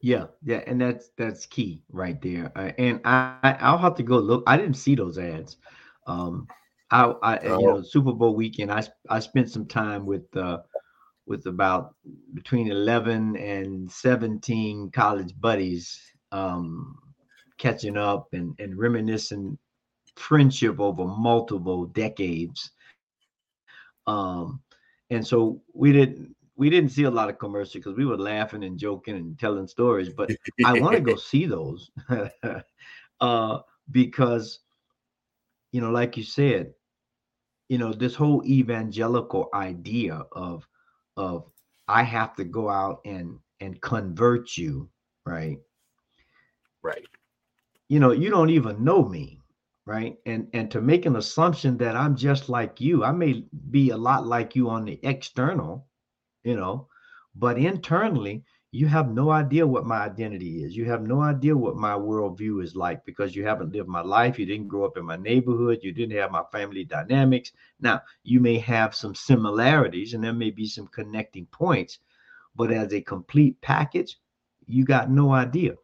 Yeah, 0.00 0.26
yeah, 0.44 0.62
and 0.66 0.80
that's 0.80 1.10
that's 1.16 1.46
key 1.46 1.82
right 1.90 2.20
there. 2.20 2.52
Uh, 2.54 2.72
and 2.78 3.00
I 3.04 3.56
I'll 3.60 3.78
have 3.78 3.94
to 3.96 4.02
go 4.02 4.18
look. 4.18 4.44
I 4.46 4.56
didn't 4.56 4.74
see 4.74 4.94
those 4.94 5.18
ads. 5.18 5.56
Um, 6.06 6.46
I, 6.90 7.04
I 7.22 7.38
oh. 7.38 7.58
you 7.58 7.66
know 7.66 7.82
Super 7.82 8.12
Bowl 8.12 8.34
weekend. 8.34 8.70
I 8.70 8.84
I 9.08 9.20
spent 9.20 9.50
some 9.50 9.66
time 9.66 10.06
with 10.06 10.24
uh 10.36 10.58
with 11.26 11.46
about 11.46 11.94
between 12.34 12.70
eleven 12.70 13.36
and 13.36 13.90
seventeen 13.90 14.90
college 14.90 15.32
buddies, 15.40 15.98
um, 16.30 16.96
catching 17.58 17.96
up 17.96 18.28
and 18.32 18.54
and 18.58 18.78
reminiscing 18.78 19.58
friendship 20.16 20.78
over 20.78 21.04
multiple 21.04 21.86
decades. 21.86 22.70
Um, 24.06 24.60
and 25.10 25.26
so 25.26 25.62
we 25.72 25.92
didn't 25.92 26.34
we 26.56 26.70
didn't 26.70 26.90
see 26.90 27.04
a 27.04 27.10
lot 27.10 27.28
of 27.28 27.38
commercials 27.38 27.74
because 27.74 27.96
we 27.96 28.06
were 28.06 28.16
laughing 28.16 28.64
and 28.64 28.78
joking 28.78 29.14
and 29.14 29.38
telling 29.38 29.66
stories. 29.66 30.08
But 30.08 30.30
I 30.64 30.72
want 30.80 30.94
to 30.94 31.00
go 31.00 31.16
see 31.16 31.46
those 31.46 31.90
uh, 33.20 33.58
because, 33.90 34.60
you 35.72 35.80
know, 35.80 35.90
like 35.90 36.16
you 36.16 36.22
said, 36.22 36.72
you 37.68 37.78
know, 37.78 37.92
this 37.92 38.14
whole 38.14 38.44
evangelical 38.44 39.48
idea 39.52 40.22
of 40.32 40.66
of 41.16 41.44
I 41.88 42.02
have 42.02 42.34
to 42.36 42.44
go 42.44 42.70
out 42.70 43.00
and 43.04 43.38
and 43.60 43.80
convert 43.80 44.56
you, 44.56 44.88
right? 45.24 45.58
Right. 46.82 47.06
You 47.88 48.00
know, 48.00 48.12
you 48.12 48.30
don't 48.30 48.50
even 48.50 48.82
know 48.82 49.04
me, 49.04 49.40
right? 49.86 50.18
And 50.26 50.48
and 50.52 50.70
to 50.72 50.80
make 50.80 51.06
an 51.06 51.16
assumption 51.16 51.78
that 51.78 51.96
I'm 51.96 52.16
just 52.16 52.48
like 52.48 52.80
you, 52.80 53.04
I 53.04 53.12
may 53.12 53.44
be 53.70 53.90
a 53.90 53.96
lot 53.96 54.26
like 54.26 54.56
you 54.56 54.68
on 54.68 54.84
the 54.84 55.00
external, 55.02 55.86
you 56.44 56.56
know, 56.56 56.88
but 57.36 57.58
internally, 57.58 58.44
you 58.72 58.88
have 58.88 59.08
no 59.10 59.30
idea 59.30 59.66
what 59.66 59.86
my 59.86 59.98
identity 59.98 60.64
is. 60.64 60.76
You 60.76 60.84
have 60.86 61.02
no 61.02 61.22
idea 61.22 61.56
what 61.56 61.76
my 61.76 61.92
worldview 61.92 62.62
is 62.62 62.76
like 62.76 63.04
because 63.06 63.34
you 63.34 63.46
haven't 63.46 63.72
lived 63.72 63.88
my 63.88 64.02
life. 64.02 64.38
You 64.38 64.44
didn't 64.44 64.68
grow 64.68 64.84
up 64.84 64.98
in 64.98 65.04
my 65.06 65.16
neighborhood. 65.16 65.78
You 65.82 65.92
didn't 65.92 66.18
have 66.18 66.30
my 66.30 66.42
family 66.52 66.84
dynamics. 66.84 67.52
Now, 67.80 68.02
you 68.24 68.40
may 68.40 68.58
have 68.58 68.94
some 68.94 69.14
similarities 69.14 70.12
and 70.14 70.22
there 70.22 70.34
may 70.34 70.50
be 70.50 70.66
some 70.66 70.88
connecting 70.88 71.46
points, 71.46 72.00
but 72.54 72.70
as 72.70 72.92
a 72.92 73.00
complete 73.00 73.58
package, 73.62 74.18
you 74.66 74.84
got 74.84 75.10
no 75.10 75.32
idea. 75.32 75.74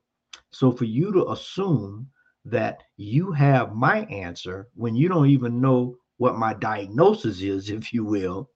So 0.50 0.72
for 0.72 0.84
you 0.84 1.12
to 1.12 1.30
assume 1.30 2.08
that 2.44 2.82
you 2.96 3.32
have 3.32 3.74
my 3.74 4.00
answer 4.06 4.68
when 4.74 4.94
you 4.94 5.08
don't 5.08 5.28
even 5.28 5.60
know 5.60 5.96
what 6.16 6.36
my 6.36 6.54
diagnosis 6.54 7.40
is, 7.40 7.70
if 7.70 7.92
you 7.92 8.04
will, 8.04 8.50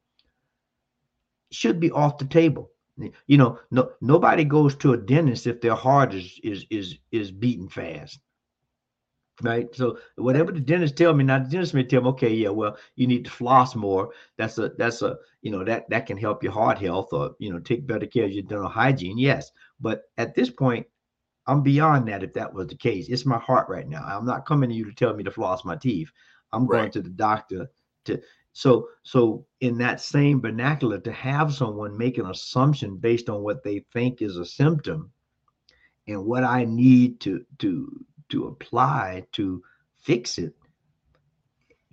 should 1.52 1.80
be 1.80 1.90
off 1.90 2.18
the 2.18 2.24
table 2.24 2.70
you 3.26 3.36
know, 3.36 3.58
no 3.70 3.92
nobody 4.00 4.44
goes 4.44 4.74
to 4.76 4.92
a 4.94 4.96
dentist 4.96 5.46
if 5.46 5.60
their 5.60 5.74
heart 5.74 6.14
is 6.14 6.40
is 6.42 6.64
is 6.70 6.98
is 7.12 7.30
beating 7.30 7.68
fast. 7.68 8.20
Right. 9.42 9.66
So 9.74 9.98
whatever 10.16 10.50
the 10.50 10.60
dentist 10.60 10.96
tell 10.96 11.12
me, 11.12 11.22
now 11.22 11.38
the 11.38 11.50
dentist 11.50 11.74
may 11.74 11.84
tell 11.84 12.00
me, 12.00 12.08
okay, 12.08 12.32
yeah, 12.32 12.48
well, 12.48 12.78
you 12.94 13.06
need 13.06 13.26
to 13.26 13.30
floss 13.30 13.74
more. 13.74 14.12
That's 14.38 14.56
a 14.56 14.70
that's 14.78 15.02
a 15.02 15.18
you 15.42 15.50
know 15.50 15.62
that 15.64 15.88
that 15.90 16.06
can 16.06 16.16
help 16.16 16.42
your 16.42 16.52
heart 16.52 16.78
health 16.78 17.12
or 17.12 17.36
you 17.38 17.52
know 17.52 17.58
take 17.58 17.86
better 17.86 18.06
care 18.06 18.24
of 18.24 18.32
your 18.32 18.44
dental 18.44 18.68
hygiene. 18.68 19.18
Yes. 19.18 19.52
But 19.78 20.04
at 20.16 20.34
this 20.34 20.48
point, 20.48 20.86
I'm 21.46 21.62
beyond 21.62 22.08
that 22.08 22.22
if 22.22 22.32
that 22.34 22.52
was 22.52 22.68
the 22.68 22.76
case. 22.76 23.08
It's 23.08 23.26
my 23.26 23.38
heart 23.38 23.68
right 23.68 23.88
now. 23.88 24.02
I'm 24.04 24.26
not 24.26 24.46
coming 24.46 24.68
to 24.70 24.74
you 24.74 24.84
to 24.84 24.92
tell 24.92 25.14
me 25.14 25.22
to 25.24 25.30
floss 25.30 25.64
my 25.64 25.76
teeth. 25.76 26.10
I'm 26.52 26.66
right. 26.66 26.80
going 26.80 26.90
to 26.92 27.02
the 27.02 27.10
doctor 27.10 27.68
to 28.06 28.20
so, 28.56 28.88
so 29.02 29.44
in 29.60 29.76
that 29.78 30.00
same 30.00 30.40
vernacular, 30.40 30.98
to 31.00 31.12
have 31.12 31.52
someone 31.52 31.98
make 31.98 32.16
an 32.16 32.24
assumption 32.24 32.96
based 32.96 33.28
on 33.28 33.42
what 33.42 33.62
they 33.62 33.84
think 33.92 34.22
is 34.22 34.38
a 34.38 34.46
symptom, 34.46 35.12
and 36.08 36.24
what 36.24 36.42
I 36.42 36.64
need 36.64 37.20
to 37.20 37.44
to 37.58 38.06
to 38.30 38.46
apply 38.46 39.26
to 39.32 39.62
fix 40.00 40.38
it, 40.38 40.54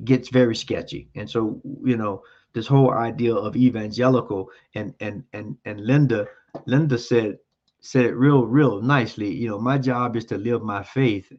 gets 0.05 0.29
very 0.29 0.55
sketchy. 0.55 1.09
And 1.15 1.29
so, 1.29 1.61
you 1.83 1.97
know, 1.97 2.23
this 2.53 2.65
whole 2.65 2.91
idea 2.91 3.35
of 3.35 3.57
evangelical 3.57 4.49
and 4.73 4.93
and 5.01 5.25
and 5.33 5.57
and 5.65 5.81
Linda, 5.81 6.27
Linda 6.65 6.97
said 6.97 7.39
said 7.83 8.05
it 8.05 8.15
real 8.15 8.45
real 8.47 8.81
nicely. 8.81 9.31
You 9.31 9.49
know, 9.49 9.59
my 9.59 9.77
job 9.77 10.15
is 10.15 10.25
to 10.25 10.37
live 10.37 10.63
my 10.63 10.81
faith, 10.81 11.31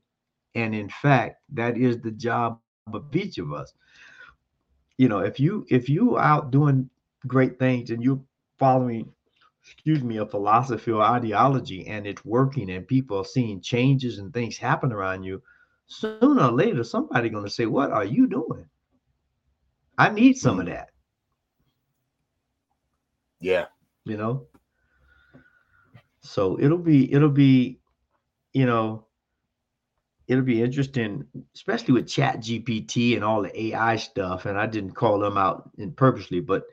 and 0.55 0.75
in 0.75 0.89
fact, 0.89 1.43
that 1.55 1.77
is 1.77 2.01
the 2.01 2.13
job 2.13 2.61
of 2.93 3.15
each 3.17 3.39
of 3.39 3.53
us 3.53 3.75
you 4.97 5.09
know, 5.09 5.19
if 5.21 5.41
you 5.41 5.67
if 5.69 5.89
you 5.89 6.19
out 6.19 6.51
doing 6.51 6.89
great 7.27 7.59
things 7.59 7.91
and 7.91 8.03
you're 8.03 8.21
following, 8.59 9.11
excuse 9.63 10.03
me, 10.03 10.19
a 10.19 10.27
philosophy 10.27 10.93
or 10.93 11.03
ideology 11.03 11.87
and 11.87 12.07
it's 12.07 12.25
working 12.25 12.71
and 12.71 12.87
people 12.87 13.19
are 13.19 13.25
seeing 13.25 13.61
changes 13.61 14.19
and 14.19 14.33
things 14.33 14.57
happen 14.57 14.93
around 14.93 15.25
you, 15.25 15.43
sooner 15.87 16.45
or 16.45 16.53
later 16.53 16.85
somebody 16.85 17.29
gonna 17.29 17.51
say, 17.51 17.67
What 17.67 17.91
are 17.91 18.05
you 18.05 18.27
doing? 18.27 18.67
I 19.99 20.11
need 20.11 20.37
some 20.37 20.61
of 20.61 20.67
mm. 20.67 20.71
that. 20.71 20.91
Yeah. 23.41 23.67
You 24.05 24.17
know? 24.17 24.47
So 26.25 26.59
it'll 26.59 26.79
be 26.79 27.13
it'll 27.13 27.29
be, 27.29 27.81
you 28.55 28.65
know, 28.67 29.07
it'll 30.27 30.43
be 30.43 30.63
interesting, 30.63 31.27
especially 31.55 31.95
with 31.95 32.09
Chat 32.09 32.39
GPT 32.39 33.15
and 33.15 33.23
all 33.25 33.43
the 33.43 33.67
AI 33.67 33.97
stuff. 33.97 34.47
And 34.47 34.59
I 34.59 34.67
didn't 34.67 34.95
call 34.95 35.19
them 35.19 35.37
out 35.37 35.71
in 35.77 35.93
purposely, 35.93 36.41
but 36.41 36.65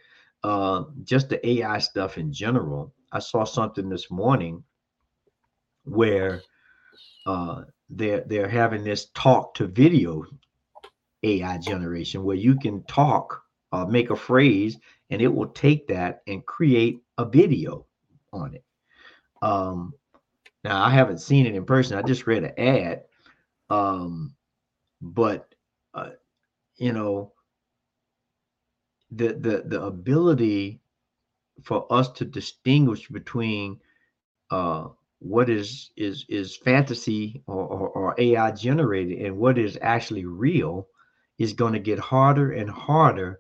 uh, 0.44 0.86
just 1.04 1.30
the 1.30 1.46
AI 1.48 1.80
stuff 1.80 2.18
in 2.18 2.32
general. 2.32 2.94
I 3.12 3.20
saw 3.20 3.44
something 3.44 3.90
this 3.90 4.10
morning 4.10 4.64
where 5.84 6.42
uh, 7.26 7.64
they're 7.90 8.24
they're 8.26 8.50
having 8.50 8.86
this 8.86 9.08
talk 9.14 9.54
to 9.56 9.68
video 9.68 10.24
AI 11.24 11.58
generation 11.58 12.24
where 12.24 12.38
you 12.38 12.56
can 12.56 12.84
talk, 12.86 13.44
uh, 13.74 13.86
make 13.86 14.12
a 14.12 14.16
phrase, 14.16 14.78
and 15.10 15.22
it 15.22 15.28
will 15.28 15.48
take 15.48 15.88
that 15.88 16.22
and 16.26 16.46
create 16.46 17.02
a 17.18 17.26
video 17.26 17.86
on 18.32 18.54
it. 18.56 18.64
Um, 19.42 19.94
now 20.64 20.84
I 20.84 20.90
haven't 20.90 21.20
seen 21.20 21.46
it 21.46 21.56
in 21.56 21.66
person. 21.66 21.98
I 21.98 22.02
just 22.02 22.28
read 22.28 22.44
an 22.44 22.54
ad 22.58 23.04
um, 23.72 24.36
but 25.02 25.56
uh, 25.94 26.10
you 26.78 26.92
know, 26.92 27.32
the 29.12 29.28
the 29.34 29.64
the 29.66 29.82
ability 29.82 30.82
for 31.64 31.92
us 31.92 32.10
to 32.12 32.26
distinguish 32.26 33.08
between 33.08 33.80
uh, 34.52 34.90
what 35.20 35.50
is 35.50 35.92
is 35.96 36.26
is 36.28 36.58
fantasy 36.58 37.42
or, 37.48 37.66
or, 37.66 37.90
or, 37.90 38.16
AI 38.18 38.52
generated 38.52 39.26
and 39.26 39.38
what 39.38 39.58
is 39.58 39.78
actually 39.82 40.26
real 40.26 40.88
is 41.38 41.54
going 41.54 41.74
to 41.74 41.80
get 41.80 42.00
harder 42.00 42.52
and 42.52 42.70
harder. 42.70 43.40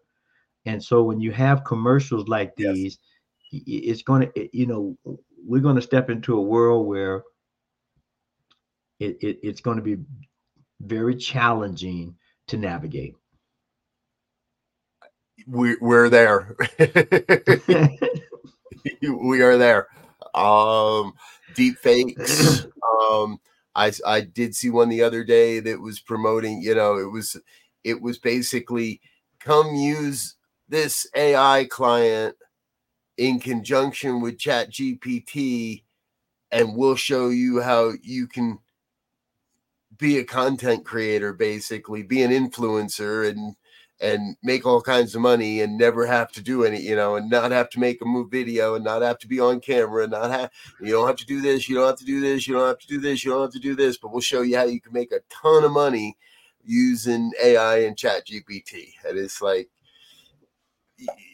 And 0.65 0.81
so 0.81 1.03
when 1.03 1.19
you 1.19 1.31
have 1.31 1.65
commercials 1.65 2.27
like 2.29 2.55
these, 2.55 2.99
yes. 3.51 3.63
it's 3.89 4.03
going 4.03 4.31
to 4.31 4.57
you 4.57 4.65
know 4.65 4.97
we're 5.45 5.61
going 5.61 5.75
to 5.75 5.81
step 5.81 6.09
into 6.09 6.37
a 6.37 6.41
world 6.41 6.87
where 6.87 7.23
it, 8.99 9.17
it, 9.21 9.39
it's 9.43 9.61
going 9.61 9.77
to 9.77 9.83
be 9.83 9.97
very 10.81 11.15
challenging 11.15 12.15
to 12.47 12.57
navigate. 12.57 13.15
We, 15.47 15.75
we're 15.81 16.09
there. 16.09 16.55
we 19.01 19.41
are 19.41 19.57
there. 19.57 19.87
Um, 20.35 21.13
deep 21.55 21.77
fakes. 21.79 22.67
Um, 23.01 23.39
I, 23.75 23.91
I 24.05 24.21
did 24.21 24.55
see 24.55 24.69
one 24.69 24.89
the 24.89 25.01
other 25.01 25.23
day 25.23 25.59
that 25.61 25.81
was 25.81 25.99
promoting, 25.99 26.61
you 26.61 26.75
know, 26.75 26.97
it 26.97 27.11
was, 27.11 27.37
it 27.83 28.01
was 28.01 28.19
basically 28.19 29.01
come 29.39 29.75
use 29.75 30.35
this 30.69 31.07
AI 31.15 31.65
client 31.69 32.35
in 33.21 33.39
conjunction 33.39 34.19
with 34.19 34.39
chat 34.39 34.71
GPT 34.71 35.83
and 36.51 36.75
we'll 36.75 36.95
show 36.95 37.29
you 37.29 37.61
how 37.61 37.91
you 38.01 38.25
can 38.25 38.57
be 39.99 40.17
a 40.17 40.23
content 40.23 40.83
creator 40.83 41.31
basically 41.31 42.01
be 42.01 42.23
an 42.23 42.31
influencer 42.31 43.29
and 43.29 43.55
and 43.99 44.35
make 44.41 44.65
all 44.65 44.81
kinds 44.81 45.13
of 45.13 45.21
money 45.21 45.61
and 45.61 45.77
never 45.77 46.07
have 46.07 46.31
to 46.31 46.41
do 46.41 46.63
any, 46.63 46.81
you 46.81 46.95
know, 46.95 47.17
and 47.17 47.29
not 47.29 47.51
have 47.51 47.69
to 47.69 47.79
make 47.79 48.01
a 48.01 48.05
move 48.05 48.31
video 48.31 48.73
and 48.73 48.83
not 48.83 49.03
have 49.03 49.19
to 49.19 49.27
be 49.27 49.39
on 49.39 49.59
camera, 49.59 50.01
and 50.01 50.11
not 50.13 50.31
have 50.31 50.49
you 50.79 50.91
don't 50.91 51.05
have 51.05 51.17
to 51.17 51.25
do 51.27 51.41
this, 51.41 51.69
you 51.69 51.75
don't 51.75 51.85
have 51.85 51.99
to 51.99 52.05
do 52.05 52.19
this, 52.19 52.47
you 52.47 52.55
don't 52.55 52.69
have 52.69 52.79
to 52.79 52.87
do 52.87 52.99
this, 52.99 53.23
you 53.23 53.29
don't 53.29 53.43
have 53.43 53.53
to 53.53 53.59
do 53.59 53.75
this, 53.75 53.99
but 53.99 54.11
we'll 54.11 54.19
show 54.19 54.41
you 54.41 54.57
how 54.57 54.63
you 54.63 54.81
can 54.81 54.93
make 54.93 55.11
a 55.11 55.21
ton 55.29 55.63
of 55.63 55.71
money 55.71 56.17
using 56.63 57.31
AI 57.39 57.81
and 57.83 57.95
chat 57.95 58.25
GPT. 58.25 58.93
And 59.07 59.19
it's 59.19 59.43
like 59.43 59.69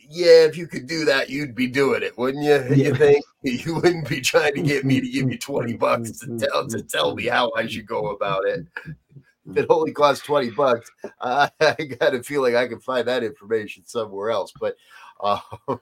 yeah, 0.09 0.45
if 0.45 0.57
you 0.57 0.67
could 0.67 0.87
do 0.87 1.05
that, 1.05 1.29
you'd 1.29 1.55
be 1.55 1.67
doing 1.67 2.03
it, 2.03 2.17
wouldn't 2.17 2.43
you? 2.43 2.53
Yeah. 2.77 2.89
You 2.89 2.95
think 2.95 3.25
you 3.43 3.75
wouldn't 3.75 4.07
be 4.07 4.21
trying 4.21 4.55
to 4.55 4.61
get 4.61 4.85
me 4.85 5.01
to 5.01 5.09
give 5.09 5.31
you 5.31 5.37
20 5.39 5.73
bucks 5.77 6.19
to 6.19 6.27
mm, 6.27 6.39
tell 6.39 6.67
to 6.67 6.77
mm, 6.77 6.91
tell 6.91 7.15
me 7.15 7.27
how 7.27 7.51
I 7.55 7.67
should 7.67 7.85
go 7.85 8.09
about 8.09 8.45
it. 8.45 8.65
If 9.49 9.57
it 9.57 9.67
mm. 9.67 9.75
only 9.75 9.91
costs 9.91 10.25
20 10.25 10.51
bucks, 10.51 10.89
I, 11.21 11.49
I 11.59 11.73
got 11.99 12.15
a 12.15 12.23
feeling 12.23 12.55
I 12.55 12.67
can 12.67 12.79
find 12.79 13.07
that 13.07 13.23
information 13.23 13.83
somewhere 13.85 14.29
else. 14.31 14.53
But 14.59 14.75
um, 15.21 15.79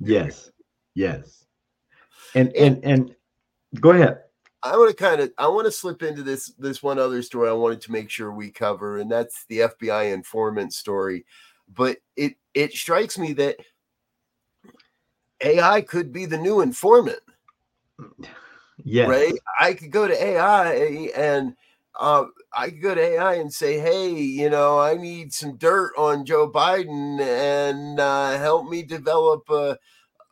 yes, 0.00 0.50
yes. 0.94 1.44
And 2.34 2.54
and 2.56 2.84
and 2.84 3.14
go 3.80 3.90
ahead. 3.90 4.20
I 4.62 4.76
want 4.78 4.96
to 4.96 4.96
kind 4.96 5.20
of 5.20 5.32
I 5.36 5.46
want 5.48 5.66
to 5.66 5.72
slip 5.72 6.02
into 6.02 6.22
this 6.22 6.52
this 6.58 6.82
one 6.82 6.98
other 6.98 7.22
story 7.22 7.48
I 7.48 7.52
wanted 7.52 7.82
to 7.82 7.92
make 7.92 8.08
sure 8.08 8.32
we 8.32 8.50
cover, 8.50 8.98
and 8.98 9.10
that's 9.10 9.44
the 9.48 9.60
FBI 9.60 10.12
informant 10.12 10.72
story. 10.72 11.26
But 11.72 11.98
it 12.16 12.36
it 12.54 12.72
strikes 12.72 13.18
me 13.18 13.32
that 13.34 13.56
AI 15.40 15.80
could 15.82 16.12
be 16.12 16.26
the 16.26 16.38
new 16.38 16.60
informant. 16.60 17.20
Yeah. 18.82 19.06
Right. 19.06 19.34
I 19.60 19.74
could 19.74 19.90
go 19.90 20.06
to 20.06 20.24
AI 20.24 20.72
and 21.16 21.54
uh, 21.98 22.24
I 22.52 22.70
could 22.70 22.82
go 22.82 22.94
to 22.94 23.00
AI 23.00 23.34
and 23.34 23.52
say, 23.52 23.78
hey, 23.78 24.10
you 24.10 24.50
know, 24.50 24.78
I 24.78 24.94
need 24.94 25.32
some 25.32 25.56
dirt 25.56 25.92
on 25.96 26.26
Joe 26.26 26.50
Biden 26.50 27.20
and 27.20 28.00
uh, 28.00 28.38
help 28.38 28.68
me 28.68 28.82
develop 28.82 29.48
a, 29.48 29.78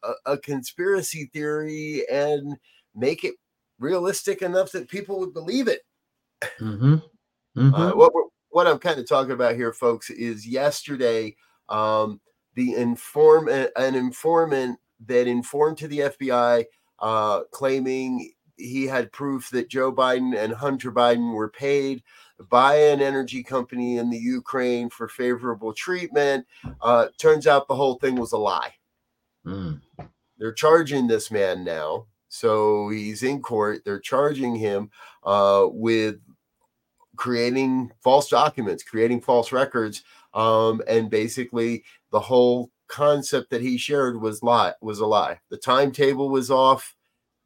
a, 0.03 0.13
a 0.33 0.39
conspiracy 0.39 1.31
theory 1.33 2.05
and 2.11 2.57
make 2.95 3.25
it 3.25 3.35
realistic 3.79 4.43
enough 4.43 4.73
that 4.73 4.89
people 4.89 5.19
would 5.21 5.33
believe 5.33 5.69
it. 5.69 5.83
Mm-hmm. 6.61 6.95
Mm-hmm. 7.57 7.75
Uh, 7.75 7.95
what, 7.95 8.13
what 8.53 8.67
I'm 8.67 8.79
kind 8.79 8.99
of 8.99 9.09
talking 9.09 9.33
about 9.33 9.57
here, 9.57 9.73
folks, 9.73 10.11
is 10.11 10.47
yesterday 10.47 11.37
um, 11.69 12.21
the 12.55 12.75
informant, 12.75 13.71
an 13.77 13.95
informant 13.95 14.79
that 15.07 15.27
informed 15.27 15.79
to 15.79 15.89
the 15.89 16.01
FBI, 16.01 16.65
uh, 17.01 17.41
claiming 17.51 18.33
he 18.57 18.87
had 18.87 19.11
proof 19.11 19.51
that 19.51 19.69
Joe 19.69 19.93
Biden 19.93 20.37
and 20.37 20.53
Hunter 20.53 20.93
Biden 20.93 21.35
were 21.35 21.49
paid 21.49 22.03
by 22.51 22.77
an 22.77 23.01
energy 23.01 23.43
company 23.43 23.99
in 23.99 24.11
the 24.11 24.19
Ukraine 24.19 24.91
for 24.91 25.09
favorable 25.09 25.73
treatment. 25.73 26.47
Uh, 26.81 27.09
turns 27.19 27.47
out 27.47 27.69
the 27.69 27.75
whole 27.75 27.97
thing 27.97 28.17
was 28.17 28.33
a 28.33 28.39
lie. 28.39 28.75
Mm. 29.47 29.81
They're 30.39 30.53
charging 30.53 31.07
this 31.07 31.31
man 31.31 31.65
now. 31.65 32.07
So 32.29 32.89
he's 32.89 33.23
in 33.23 33.43
court. 33.43 33.83
They're 33.85 34.01
charging 34.01 34.57
him 34.57 34.91
uh, 35.25 35.67
with 35.71 36.17
creating 37.17 37.93
false 38.03 38.29
documents, 38.29 38.83
creating 38.83 39.21
false 39.21 39.53
records, 39.53 40.03
um, 40.35 40.83
and 40.89 41.11
basically 41.11 41.85
the 42.11 42.21
whole 42.21 42.71
concept 42.89 43.51
that 43.51 43.63
he 43.63 43.79
shared 43.79 44.21
was 44.21 44.43
lie 44.43 44.75
was 44.81 44.99
a 44.99 45.07
lie. 45.07 45.39
The 45.51 45.57
timetable 45.57 46.29
was 46.29 46.51
off. 46.51 46.95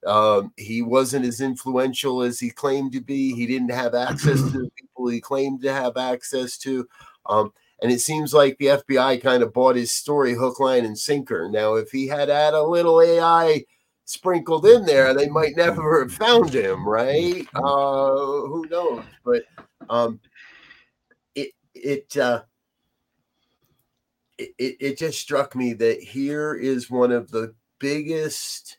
Um, 0.06 0.52
he 0.56 0.82
wasn't 0.82 1.24
as 1.24 1.40
influential 1.40 2.22
as 2.22 2.38
he 2.38 2.50
claimed 2.50 2.92
to 2.92 3.00
be. 3.00 3.34
He 3.34 3.46
didn't 3.46 3.70
have 3.70 3.94
access 3.94 4.40
to 4.40 4.58
the 4.58 4.70
people 4.78 5.08
he 5.08 5.20
claimed 5.20 5.62
to 5.62 5.72
have 5.72 5.96
access 5.96 6.58
to. 6.58 6.86
Um, 7.26 7.52
and 7.82 7.92
it 7.92 8.00
seems 8.00 8.32
like 8.32 8.56
the 8.58 8.66
FBI 8.66 9.22
kind 9.22 9.42
of 9.42 9.52
bought 9.52 9.76
his 9.76 9.92
story 9.92 10.34
hook, 10.34 10.60
line, 10.60 10.84
and 10.84 10.98
sinker. 10.98 11.48
Now, 11.50 11.74
if 11.74 11.90
he 11.90 12.06
had 12.06 12.28
had 12.28 12.54
a 12.54 12.62
little 12.62 13.00
AI 13.02 13.64
sprinkled 14.06 14.64
in 14.64 14.86
there, 14.86 15.12
they 15.12 15.28
might 15.28 15.56
never 15.56 16.00
have 16.00 16.12
found 16.12 16.54
him, 16.54 16.88
right? 16.88 17.46
Uh, 17.54 18.14
who 18.14 18.66
knows? 18.70 19.04
But 19.24 19.42
um, 19.90 20.20
it 21.34 21.52
it, 21.74 22.16
uh, 22.16 22.42
it 24.38 24.54
it 24.58 24.98
just 24.98 25.20
struck 25.20 25.54
me 25.54 25.74
that 25.74 26.00
here 26.00 26.54
is 26.54 26.90
one 26.90 27.12
of 27.12 27.30
the 27.30 27.54
biggest 27.78 28.78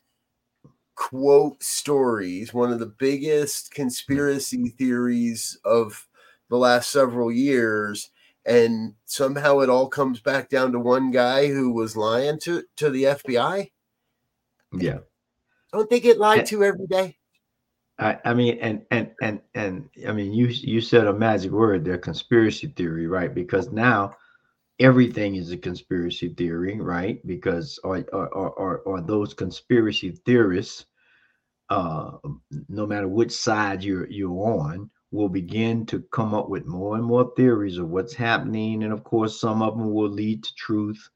quote 0.96 1.62
stories, 1.62 2.52
one 2.52 2.72
of 2.72 2.80
the 2.80 2.86
biggest 2.98 3.70
conspiracy 3.70 4.68
theories 4.70 5.56
of 5.64 6.08
the 6.50 6.56
last 6.56 6.90
several 6.90 7.30
years 7.30 8.10
and 8.48 8.94
somehow 9.04 9.58
it 9.58 9.68
all 9.68 9.88
comes 9.88 10.20
back 10.20 10.48
down 10.48 10.72
to 10.72 10.78
one 10.78 11.10
guy 11.10 11.48
who 11.48 11.70
was 11.70 11.96
lying 11.96 12.38
to 12.40 12.64
to 12.76 12.88
the 12.88 13.04
FBI. 13.04 13.70
Yeah. 14.72 14.98
Don't 15.72 15.90
they 15.90 16.00
get 16.00 16.18
lied 16.18 16.46
to 16.46 16.64
every 16.64 16.86
day? 16.86 17.16
I, 17.98 18.18
I 18.24 18.34
mean, 18.34 18.58
and 18.60 18.82
and 18.90 19.10
and 19.20 19.40
and 19.54 19.88
I 20.06 20.12
mean, 20.12 20.32
you 20.32 20.46
you 20.46 20.80
said 20.80 21.06
a 21.06 21.12
magic 21.12 21.50
word 21.50 21.84
there, 21.84 21.98
conspiracy 21.98 22.68
theory, 22.68 23.06
right? 23.06 23.34
Because 23.34 23.70
now 23.72 24.14
everything 24.78 25.34
is 25.34 25.50
a 25.50 25.56
conspiracy 25.56 26.28
theory, 26.34 26.80
right? 26.80 27.24
Because 27.26 27.78
or 27.82 28.04
or 28.12 28.28
or, 28.28 28.78
or 28.78 29.00
those 29.00 29.34
conspiracy 29.34 30.12
theorists, 30.24 30.86
uh, 31.70 32.12
no 32.68 32.86
matter 32.86 33.08
which 33.08 33.32
side 33.32 33.82
you're 33.82 34.08
you're 34.08 34.30
on, 34.30 34.88
will 35.10 35.28
begin 35.28 35.84
to 35.86 36.00
come 36.12 36.34
up 36.34 36.48
with 36.48 36.66
more 36.66 36.94
and 36.94 37.04
more 37.04 37.32
theories 37.36 37.78
of 37.78 37.88
what's 37.88 38.14
happening. 38.14 38.84
And 38.84 38.92
of 38.92 39.02
course, 39.02 39.40
some 39.40 39.60
of 39.60 39.76
them 39.76 39.92
will 39.92 40.10
lead 40.10 40.44
to 40.44 40.54
truth. 40.54 41.08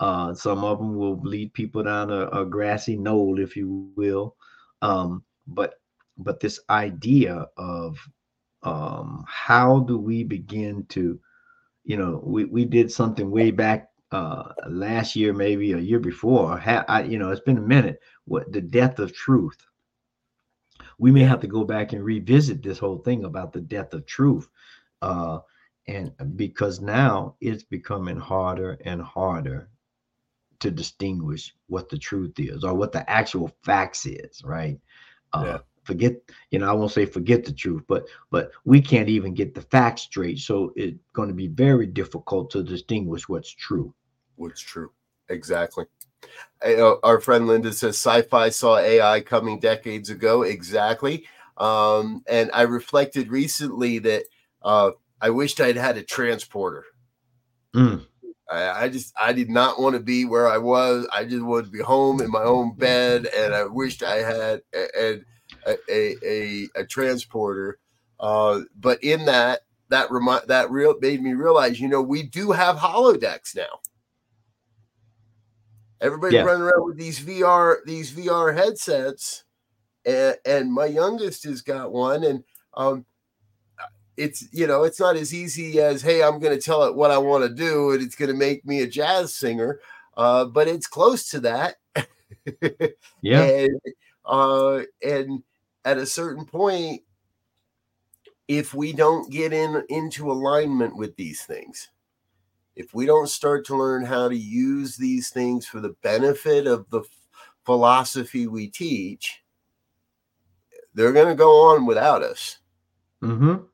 Uh, 0.00 0.34
some 0.34 0.64
of 0.64 0.78
them 0.78 0.96
will 0.96 1.18
lead 1.22 1.52
people 1.54 1.82
down 1.82 2.10
a, 2.10 2.28
a 2.28 2.44
grassy 2.44 2.96
knoll, 2.96 3.38
if 3.38 3.56
you 3.56 3.68
will. 3.68 4.10
Um, 4.58 5.00
but 5.28 5.54
but 5.96 6.22
this 6.22 6.40
idea 6.54 7.46
of 7.56 7.96
um, 8.62 9.24
how 9.26 9.80
do 9.80 9.98
we 9.98 10.22
begin 10.24 10.84
to, 10.90 11.18
you 11.84 11.96
know, 11.96 12.20
we, 12.24 12.44
we 12.44 12.64
did 12.64 12.90
something 12.90 13.30
way 13.30 13.50
back 13.50 13.88
uh, 14.12 14.44
last 14.68 15.16
year, 15.16 15.32
maybe 15.32 15.72
a 15.72 15.78
year 15.78 15.98
before. 16.00 16.58
Ha- 16.58 16.84
I, 16.88 17.02
you 17.02 17.18
know, 17.18 17.30
it's 17.30 17.40
been 17.40 17.58
a 17.58 17.62
minute. 17.62 18.00
What 18.26 18.52
the 18.52 18.60
death 18.60 18.98
of 18.98 19.14
truth 19.14 19.56
we 20.98 21.10
may 21.10 21.22
have 21.22 21.40
to 21.40 21.46
go 21.46 21.64
back 21.64 21.92
and 21.92 22.04
revisit 22.04 22.62
this 22.62 22.78
whole 22.78 22.98
thing 22.98 23.24
about 23.24 23.52
the 23.52 23.60
death 23.60 23.92
of 23.94 24.06
truth. 24.06 24.48
Uh, 25.02 25.38
and 25.86 26.12
because 26.36 26.80
now 26.80 27.34
it's 27.40 27.62
becoming 27.62 28.16
harder 28.16 28.78
and 28.84 29.02
harder 29.02 29.68
to 30.60 30.70
distinguish 30.70 31.54
what 31.68 31.88
the 31.88 31.98
truth 31.98 32.38
is 32.38 32.64
or 32.64 32.74
what 32.74 32.92
the 32.92 33.08
actual 33.10 33.50
facts 33.62 34.06
is, 34.06 34.42
right? 34.44 34.78
Uh, 35.32 35.42
yeah. 35.44 35.58
Forget, 35.84 36.14
you 36.50 36.58
know, 36.58 36.68
I 36.68 36.72
won't 36.72 36.92
say 36.92 37.04
forget 37.04 37.44
the 37.44 37.52
truth, 37.52 37.82
but 37.86 38.06
but 38.30 38.50
we 38.64 38.80
can't 38.80 39.08
even 39.08 39.34
get 39.34 39.54
the 39.54 39.60
facts 39.60 40.02
straight. 40.02 40.38
So 40.38 40.72
it's 40.76 40.98
going 41.12 41.28
to 41.28 41.34
be 41.34 41.48
very 41.48 41.86
difficult 41.86 42.50
to 42.52 42.62
distinguish 42.62 43.28
what's 43.28 43.50
true. 43.50 43.94
What's 44.36 44.62
true? 44.62 44.90
Exactly. 45.28 45.84
Uh, 46.64 46.96
our 47.00 47.20
friend 47.20 47.46
Linda 47.46 47.72
says 47.72 47.96
sci-fi 47.96 48.48
saw 48.48 48.78
AI 48.78 49.20
coming 49.20 49.60
decades 49.60 50.08
ago. 50.08 50.42
Exactly. 50.42 51.26
Um, 51.58 52.22
and 52.26 52.50
I 52.52 52.62
reflected 52.62 53.30
recently 53.30 53.98
that 54.00 54.24
uh, 54.62 54.92
I 55.20 55.30
wished 55.30 55.60
I'd 55.60 55.76
had 55.76 55.98
a 55.98 56.02
transporter. 56.02 56.84
Mm. 57.74 58.06
I, 58.50 58.84
I, 58.84 58.88
just 58.88 59.12
I 59.18 59.32
did 59.32 59.48
not 59.48 59.80
want 59.80 59.94
to 59.94 60.00
be 60.00 60.24
where 60.24 60.48
I 60.48 60.58
was. 60.58 61.06
I 61.12 61.24
just 61.24 61.42
wanted 61.42 61.66
to 61.66 61.70
be 61.72 61.80
home 61.80 62.20
in 62.20 62.30
my 62.30 62.42
own 62.42 62.74
bed, 62.76 63.26
and 63.36 63.54
I 63.54 63.64
wished 63.64 64.02
I 64.02 64.16
had 64.16 64.60
a 64.74 65.20
a, 65.66 65.76
a, 65.90 66.68
a, 66.76 66.84
transporter. 66.84 67.78
Uh, 68.20 68.60
but 68.78 69.02
in 69.02 69.24
that 69.26 69.60
that 69.88 70.10
remind 70.10 70.48
that 70.48 70.70
real 70.70 70.94
made 71.00 71.22
me 71.22 71.32
realize, 71.32 71.80
you 71.80 71.88
know, 71.88 72.02
we 72.02 72.22
do 72.22 72.52
have 72.52 72.76
holodecks 72.76 73.56
now. 73.56 73.80
Everybody's 76.00 76.34
yeah. 76.34 76.42
running 76.42 76.62
around 76.62 76.84
with 76.84 76.98
these 76.98 77.18
VR 77.20 77.76
these 77.86 78.12
VR 78.12 78.54
headsets, 78.54 79.44
and, 80.04 80.36
and 80.44 80.72
my 80.72 80.86
youngest 80.86 81.44
has 81.44 81.62
got 81.62 81.92
one, 81.92 82.24
and 82.24 82.44
um, 82.74 83.06
it's 84.16 84.46
you 84.52 84.66
know 84.66 84.84
it's 84.84 85.00
not 85.00 85.16
as 85.16 85.34
easy 85.34 85.80
as 85.80 86.02
hey 86.02 86.22
I'm 86.22 86.38
going 86.38 86.56
to 86.56 86.62
tell 86.62 86.84
it 86.84 86.94
what 86.94 87.10
I 87.10 87.18
want 87.18 87.44
to 87.44 87.54
do 87.54 87.92
and 87.92 88.02
it's 88.02 88.14
going 88.14 88.30
to 88.30 88.36
make 88.36 88.64
me 88.64 88.82
a 88.82 88.86
jazz 88.86 89.34
singer, 89.34 89.80
uh, 90.16 90.44
but 90.44 90.68
it's 90.68 90.86
close 90.86 91.30
to 91.30 91.40
that. 91.40 91.76
yeah, 93.22 93.42
and, 93.42 93.80
uh, 94.24 94.80
and 95.02 95.42
at 95.84 95.98
a 95.98 96.06
certain 96.06 96.44
point, 96.44 97.02
if 98.48 98.74
we 98.74 98.92
don't 98.92 99.30
get 99.30 99.52
in 99.52 99.82
into 99.88 100.30
alignment 100.30 100.96
with 100.96 101.16
these 101.16 101.42
things 101.42 101.88
if 102.76 102.92
we 102.92 103.06
don't 103.06 103.28
start 103.28 103.64
to 103.66 103.76
learn 103.76 104.04
how 104.04 104.28
to 104.28 104.36
use 104.36 104.96
these 104.96 105.30
things 105.30 105.66
for 105.66 105.80
the 105.80 105.94
benefit 106.02 106.66
of 106.66 106.88
the 106.90 107.02
philosophy 107.64 108.46
we 108.46 108.66
teach, 108.66 109.42
they're 110.94 111.12
going 111.12 111.28
to 111.28 111.34
go 111.34 111.68
on 111.70 111.86
without 111.86 112.22
us. 112.22 112.58
Mm-hmm. 113.22 113.64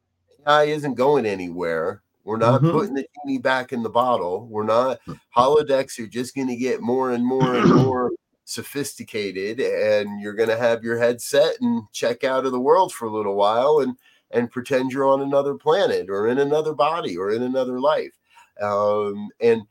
AI 0.47 0.65
isn't 0.65 0.95
going 0.95 1.27
anywhere. 1.27 2.03
We're 2.25 2.37
not 2.37 2.61
mm-hmm. 2.61 2.73
putting 2.73 2.95
the 2.95 3.07
genie 3.25 3.39
back 3.39 3.73
in 3.73 3.83
the 3.83 3.91
bottle. 3.91 4.47
We're 4.47 4.65
not 4.65 5.01
holodecks 5.37 5.99
are 5.99 6.07
just 6.07 6.35
going 6.35 6.49
to 6.49 6.57
get 6.57 6.81
more 6.81 7.13
and 7.13 7.25
more 7.25 7.55
and 7.57 7.75
more 7.85 8.13
sophisticated, 8.45 9.61
and 9.61 10.21
you're 10.21 10.35
going 10.35 10.49
to 10.49 10.57
have 10.57 10.85
your 10.85 10.99
headset 10.99 11.57
and 11.61 11.83
check 11.93 12.25
out 12.25 12.45
of 12.45 12.53
the 12.53 12.61
world 12.61 12.93
for 12.93 13.07
a 13.07 13.13
little 13.13 13.37
while 13.37 13.81
and 13.81 13.97
and 14.31 14.51
pretend 14.51 14.93
you're 14.93 15.09
on 15.09 15.23
another 15.23 15.55
planet 15.55 16.09
or 16.09 16.29
in 16.29 16.39
another 16.39 16.75
body 16.75 17.17
or 17.17 17.31
in 17.33 17.43
another 17.43 17.81
life 17.81 18.13
um, 18.61 19.29
and 19.41 19.63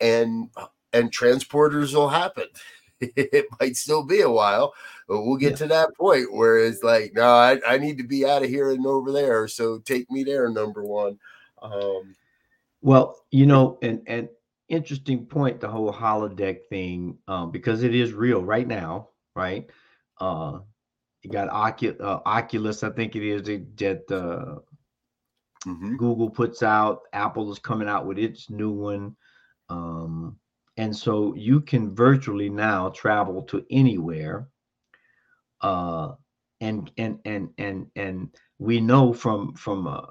and 0.00 0.50
and 0.92 1.10
transporters 1.10 1.94
will 1.94 2.08
happen. 2.08 2.46
it 3.00 3.46
might 3.60 3.76
still 3.76 4.04
be 4.04 4.20
a 4.20 4.30
while, 4.30 4.74
but 5.08 5.22
we'll 5.22 5.36
get 5.36 5.52
yeah. 5.52 5.56
to 5.56 5.66
that 5.68 5.96
point 5.96 6.32
where 6.32 6.58
it's 6.58 6.82
like, 6.82 7.12
no, 7.14 7.28
I, 7.28 7.60
I 7.66 7.78
need 7.78 7.98
to 7.98 8.04
be 8.04 8.26
out 8.26 8.42
of 8.42 8.48
here 8.48 8.70
and 8.70 8.86
over 8.86 9.12
there. 9.12 9.48
So 9.48 9.78
take 9.78 10.10
me 10.10 10.24
there, 10.24 10.48
number 10.48 10.84
one. 10.84 11.18
Um, 11.62 12.14
well, 12.82 13.20
you 13.30 13.46
know, 13.46 13.78
and 13.82 14.02
and 14.06 14.28
interesting 14.68 15.26
point, 15.26 15.60
the 15.60 15.68
whole 15.68 15.92
holodeck 15.92 16.66
thing, 16.68 17.18
um, 17.28 17.50
because 17.50 17.82
it 17.82 17.94
is 17.94 18.12
real 18.12 18.42
right 18.42 18.66
now, 18.66 19.08
right? 19.34 19.68
Uh, 20.20 20.60
you 21.22 21.30
got 21.30 21.48
Oculus, 21.48 22.00
uh, 22.00 22.20
Oculus, 22.26 22.82
I 22.82 22.90
think 22.90 23.16
it 23.16 23.22
is 23.22 23.42
that 23.42 24.10
uh, 24.10 24.60
Mm-hmm. 25.66 25.96
Google 25.96 26.30
puts 26.30 26.62
out, 26.62 27.02
Apple 27.12 27.50
is 27.50 27.58
coming 27.58 27.88
out 27.88 28.06
with 28.06 28.18
its 28.18 28.50
new 28.50 28.70
one. 28.70 29.16
Um, 29.68 30.36
and 30.76 30.94
so 30.94 31.34
you 31.34 31.60
can 31.60 31.94
virtually 31.94 32.50
now 32.50 32.90
travel 32.90 33.42
to 33.44 33.64
anywhere. 33.70 34.48
Uh, 35.64 36.14
and 36.60 36.90
and 36.98 37.18
and 37.24 37.48
and 37.58 37.86
and 37.96 38.36
we 38.58 38.80
know 38.80 39.12
from 39.12 39.54
from 39.54 39.86
a 39.86 40.08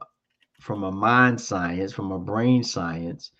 from 0.60 0.84
a 0.84 0.92
mind 0.92 1.40
science, 1.40 1.94
from 1.94 2.12
a 2.12 2.20
brain 2.20 2.64
science, 2.64 3.32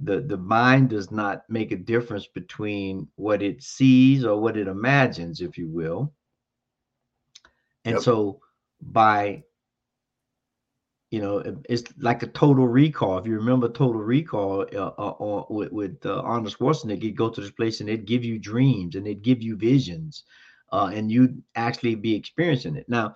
the 0.00 0.20
the 0.20 0.36
mind 0.36 0.90
does 0.90 1.10
not 1.10 1.42
make 1.48 1.72
a 1.72 1.76
difference 1.76 2.26
between 2.26 3.08
what 3.16 3.42
it 3.42 3.62
sees 3.62 4.24
or 4.24 4.40
what 4.40 4.56
it 4.56 4.66
imagines, 4.68 5.40
if 5.40 5.58
you 5.58 5.68
will. 5.68 6.12
And 7.84 7.94
yep. 7.94 8.02
so 8.02 8.40
by 8.80 9.44
you 11.10 11.20
know, 11.20 11.62
it's 11.68 11.84
like 11.98 12.22
a 12.22 12.26
total 12.26 12.68
recall. 12.68 13.16
If 13.16 13.26
you 13.26 13.36
remember 13.36 13.68
Total 13.68 14.00
Recall 14.00 14.66
uh, 14.74 14.92
uh, 14.98 15.44
with, 15.48 15.72
with 15.72 16.04
uh, 16.04 16.20
Arnold 16.20 16.54
Schwarzenegger, 16.54 17.02
he'd 17.02 17.16
go 17.16 17.30
to 17.30 17.40
this 17.40 17.50
place 17.50 17.80
and 17.80 17.88
they'd 17.88 18.04
give 18.04 18.24
you 18.24 18.38
dreams 18.38 18.94
and 18.94 19.06
they'd 19.06 19.22
give 19.22 19.42
you 19.42 19.56
visions. 19.56 20.24
Uh, 20.72 20.90
and 20.94 21.10
you 21.10 21.42
actually 21.54 21.94
be 21.94 22.14
experiencing 22.14 22.76
it. 22.76 22.88
Now, 22.88 23.14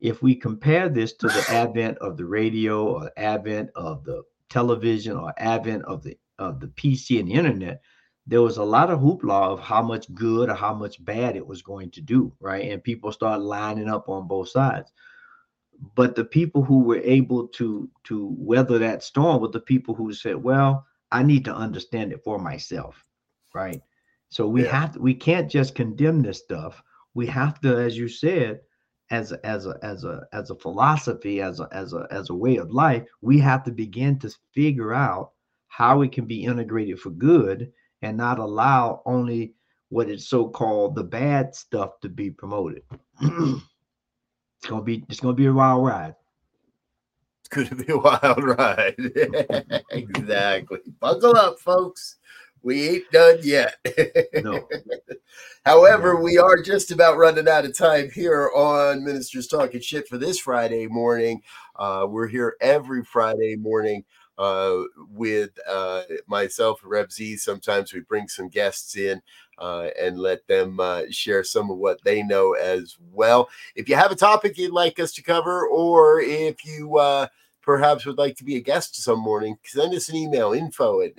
if 0.00 0.22
we 0.22 0.34
compare 0.34 0.88
this 0.88 1.12
to 1.14 1.26
the 1.26 1.44
advent 1.48 1.98
of 1.98 2.16
the 2.16 2.24
radio 2.24 2.86
or 2.86 3.10
advent 3.16 3.70
of 3.74 4.04
the 4.04 4.22
television 4.48 5.16
or 5.16 5.32
advent 5.36 5.84
of 5.84 6.02
the 6.02 6.16
of 6.38 6.60
the 6.60 6.68
PC 6.68 7.18
and 7.18 7.28
the 7.28 7.34
internet, 7.34 7.82
there 8.26 8.42
was 8.42 8.58
a 8.58 8.64
lot 8.64 8.90
of 8.90 9.00
hoopla 9.00 9.48
of 9.52 9.58
how 9.58 9.82
much 9.82 10.12
good 10.14 10.48
or 10.48 10.54
how 10.54 10.74
much 10.74 11.04
bad 11.04 11.34
it 11.34 11.46
was 11.46 11.62
going 11.62 11.90
to 11.90 12.00
do, 12.00 12.32
right? 12.40 12.70
And 12.70 12.84
people 12.84 13.10
start 13.10 13.40
lining 13.40 13.88
up 13.88 14.08
on 14.08 14.28
both 14.28 14.50
sides. 14.50 14.92
But 15.94 16.14
the 16.14 16.24
people 16.24 16.62
who 16.62 16.80
were 16.80 17.00
able 17.02 17.48
to 17.48 17.88
to 18.04 18.34
weather 18.38 18.78
that 18.78 19.02
storm 19.02 19.40
were 19.40 19.48
the 19.48 19.60
people 19.60 19.94
who 19.94 20.12
said, 20.12 20.36
"Well, 20.36 20.86
I 21.10 21.22
need 21.22 21.44
to 21.46 21.54
understand 21.54 22.12
it 22.12 22.22
for 22.22 22.38
myself," 22.38 23.04
right? 23.54 23.80
So 24.28 24.46
we 24.46 24.64
yeah. 24.64 24.80
have 24.80 24.92
to, 24.92 25.00
we 25.00 25.14
can't 25.14 25.50
just 25.50 25.74
condemn 25.74 26.22
this 26.22 26.38
stuff. 26.38 26.82
We 27.18 27.26
have 27.26 27.60
to, 27.62 27.76
as 27.76 27.98
you 27.98 28.06
said, 28.06 28.60
as 29.10 29.32
a, 29.32 29.44
as 29.44 29.66
a 29.66 29.76
as 29.82 30.04
a 30.04 30.28
as 30.32 30.50
a 30.50 30.54
philosophy, 30.54 31.42
as 31.42 31.58
a 31.58 31.68
as 31.72 31.92
a 31.92 32.06
as 32.12 32.30
a 32.30 32.34
way 32.34 32.58
of 32.58 32.70
life, 32.70 33.02
we 33.22 33.40
have 33.40 33.64
to 33.64 33.72
begin 33.72 34.20
to 34.20 34.32
figure 34.54 34.94
out 34.94 35.32
how 35.66 36.02
it 36.02 36.12
can 36.12 36.26
be 36.26 36.44
integrated 36.44 37.00
for 37.00 37.10
good 37.10 37.72
and 38.02 38.16
not 38.16 38.38
allow 38.38 39.02
only 39.04 39.52
what 39.88 40.08
is 40.08 40.28
so-called 40.28 40.94
the 40.94 41.02
bad 41.02 41.56
stuff 41.56 41.98
to 42.02 42.08
be 42.08 42.30
promoted. 42.30 42.84
it's 43.20 44.68
gonna 44.68 44.82
be 44.82 45.04
it's 45.08 45.18
gonna 45.18 45.34
be 45.34 45.46
a 45.46 45.52
wild 45.52 45.84
ride. 45.84 46.14
It's 47.40 47.48
gonna 47.48 47.82
be 47.84 47.92
a 47.92 47.98
wild 47.98 48.44
ride. 48.58 48.94
exactly. 49.90 50.78
Buckle 51.00 51.36
up, 51.36 51.58
folks. 51.58 52.14
We 52.62 52.88
ain't 52.88 53.10
done 53.10 53.38
yet. 53.42 53.76
no. 54.42 54.68
However, 55.64 56.14
no. 56.14 56.20
we 56.20 56.38
are 56.38 56.62
just 56.62 56.90
about 56.90 57.18
running 57.18 57.48
out 57.48 57.64
of 57.64 57.76
time 57.76 58.10
here 58.10 58.50
on 58.54 59.04
Ministers 59.04 59.46
Talking 59.46 59.80
Shit 59.80 60.08
for 60.08 60.18
this 60.18 60.38
Friday 60.38 60.86
morning. 60.86 61.42
Uh, 61.76 62.06
we're 62.08 62.26
here 62.26 62.56
every 62.60 63.04
Friday 63.04 63.56
morning 63.56 64.04
uh, 64.38 64.82
with 65.10 65.50
uh, 65.68 66.02
myself 66.26 66.82
and 66.82 66.90
Rev 66.90 67.12
Z. 67.12 67.36
Sometimes 67.36 67.92
we 67.92 68.00
bring 68.00 68.28
some 68.28 68.48
guests 68.48 68.96
in 68.96 69.20
uh, 69.58 69.88
and 70.00 70.18
let 70.18 70.46
them 70.46 70.80
uh, 70.80 71.02
share 71.10 71.44
some 71.44 71.70
of 71.70 71.78
what 71.78 72.02
they 72.04 72.22
know 72.22 72.52
as 72.54 72.96
well. 73.12 73.48
If 73.74 73.88
you 73.88 73.96
have 73.96 74.12
a 74.12 74.16
topic 74.16 74.56
you'd 74.56 74.72
like 74.72 74.98
us 75.00 75.12
to 75.14 75.22
cover, 75.22 75.66
or 75.66 76.20
if 76.20 76.64
you 76.64 76.98
uh, 76.98 77.26
perhaps 77.62 78.06
would 78.06 78.18
like 78.18 78.36
to 78.36 78.44
be 78.44 78.56
a 78.56 78.60
guest 78.60 78.96
some 78.96 79.18
morning, 79.18 79.58
send 79.64 79.92
us 79.94 80.08
an 80.08 80.16
email 80.16 80.52
info 80.52 81.02
at 81.02 81.12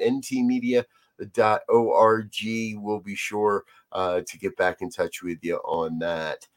ntmedia.org. 1.19 2.81
We'll 2.81 2.99
be 2.99 3.15
sure 3.15 3.65
uh, 3.91 4.21
to 4.25 4.37
get 4.37 4.55
back 4.57 4.81
in 4.81 4.89
touch 4.89 5.21
with 5.21 5.39
you 5.41 5.57
on 5.57 5.99
that 5.99 6.47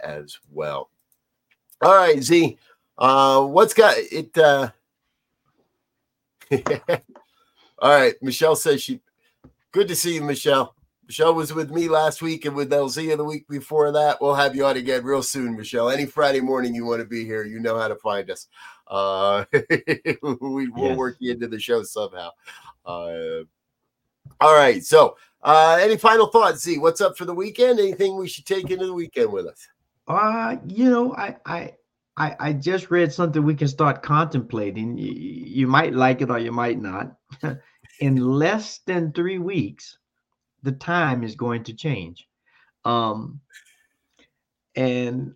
as 0.00 0.38
well. 0.50 0.90
All 1.82 1.94
right, 1.94 2.22
Z. 2.22 2.58
what's 2.96 3.74
got 3.74 3.94
it? 3.96 4.36
All 7.80 7.90
right. 7.90 8.14
Michelle 8.22 8.56
says 8.56 8.82
she 8.82 9.00
good 9.72 9.88
to 9.88 9.96
see 9.96 10.14
you, 10.14 10.22
Michelle. 10.22 10.74
Michelle 11.06 11.34
was 11.34 11.54
with 11.54 11.70
me 11.70 11.88
last 11.88 12.20
week 12.20 12.44
and 12.44 12.54
with 12.54 12.70
LZ 12.70 13.16
the 13.16 13.24
week 13.24 13.48
before 13.48 13.92
that. 13.92 14.20
We'll 14.20 14.34
have 14.34 14.54
you 14.54 14.66
on 14.66 14.76
again 14.76 15.04
real 15.04 15.22
soon, 15.22 15.56
Michelle. 15.56 15.88
Any 15.88 16.04
Friday 16.04 16.40
morning 16.40 16.74
you 16.74 16.84
want 16.84 17.00
to 17.00 17.06
be 17.06 17.24
here, 17.24 17.44
you 17.44 17.60
know 17.60 17.78
how 17.78 17.88
to 17.88 17.96
find 17.96 18.30
us. 18.30 18.46
Uh, 18.86 19.46
we 19.52 20.68
will 20.68 20.88
yes. 20.88 20.96
work 20.98 21.16
you 21.18 21.32
into 21.32 21.48
the 21.48 21.58
show 21.58 21.82
somehow. 21.82 22.30
Uh, 22.84 23.44
all 24.40 24.54
right. 24.54 24.84
So, 24.84 25.16
uh, 25.42 25.78
any 25.80 25.96
final 25.96 26.26
thoughts? 26.26 26.62
Z, 26.62 26.78
what's 26.78 27.00
up 27.00 27.16
for 27.16 27.24
the 27.24 27.34
weekend? 27.34 27.78
Anything 27.78 28.16
we 28.16 28.28
should 28.28 28.46
take 28.46 28.70
into 28.70 28.86
the 28.86 28.92
weekend 28.92 29.32
with 29.32 29.46
us? 29.46 29.66
Uh, 30.06 30.56
you 30.66 30.90
know, 30.90 31.14
I, 31.14 31.36
I, 31.46 31.72
I, 32.16 32.36
I 32.40 32.52
just 32.52 32.90
read 32.90 33.12
something 33.12 33.42
we 33.42 33.54
can 33.54 33.68
start 33.68 34.02
contemplating. 34.02 34.98
You, 34.98 35.12
you 35.12 35.66
might 35.66 35.94
like 35.94 36.20
it 36.22 36.30
or 36.30 36.38
you 36.38 36.52
might 36.52 36.80
not. 36.80 37.14
In 38.00 38.16
less 38.16 38.78
than 38.86 39.12
three 39.12 39.38
weeks, 39.38 39.98
the 40.62 40.72
time 40.72 41.24
is 41.24 41.34
going 41.34 41.64
to 41.64 41.74
change. 41.74 42.28
Um, 42.84 43.40
and 44.76 45.34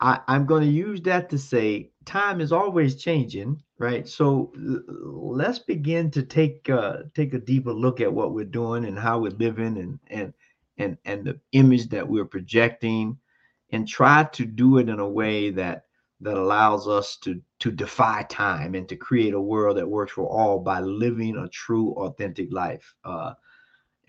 I, 0.00 0.20
I'm 0.26 0.46
going 0.46 0.62
to 0.62 0.68
use 0.68 1.00
that 1.02 1.30
to 1.30 1.38
say 1.38 1.90
time 2.04 2.40
is 2.40 2.52
always 2.52 2.96
changing, 2.96 3.62
right? 3.78 4.08
So 4.08 4.52
let's 4.56 5.58
begin 5.58 6.10
to 6.12 6.22
take 6.22 6.68
uh, 6.70 6.98
take 7.14 7.34
a 7.34 7.38
deeper 7.38 7.72
look 7.72 8.00
at 8.00 8.12
what 8.12 8.32
we're 8.32 8.44
doing 8.44 8.84
and 8.84 8.98
how 8.98 9.18
we're 9.18 9.32
living 9.32 9.78
and 9.78 9.98
and 10.08 10.32
and 10.78 10.96
and 11.04 11.24
the 11.24 11.40
image 11.52 11.88
that 11.88 12.08
we're 12.08 12.24
projecting 12.24 13.18
and 13.70 13.88
try 13.88 14.24
to 14.24 14.44
do 14.44 14.78
it 14.78 14.88
in 14.88 15.00
a 15.00 15.08
way 15.08 15.50
that 15.50 15.86
that 16.20 16.36
allows 16.36 16.88
us 16.88 17.16
to 17.16 17.40
to 17.58 17.70
defy 17.70 18.22
time 18.28 18.74
and 18.74 18.88
to 18.88 18.96
create 18.96 19.34
a 19.34 19.40
world 19.40 19.76
that 19.76 19.88
works 19.88 20.12
for 20.12 20.26
all 20.28 20.58
by 20.58 20.80
living 20.80 21.36
a 21.36 21.48
true 21.48 21.92
authentic 21.94 22.52
life 22.52 22.94
uh, 23.04 23.34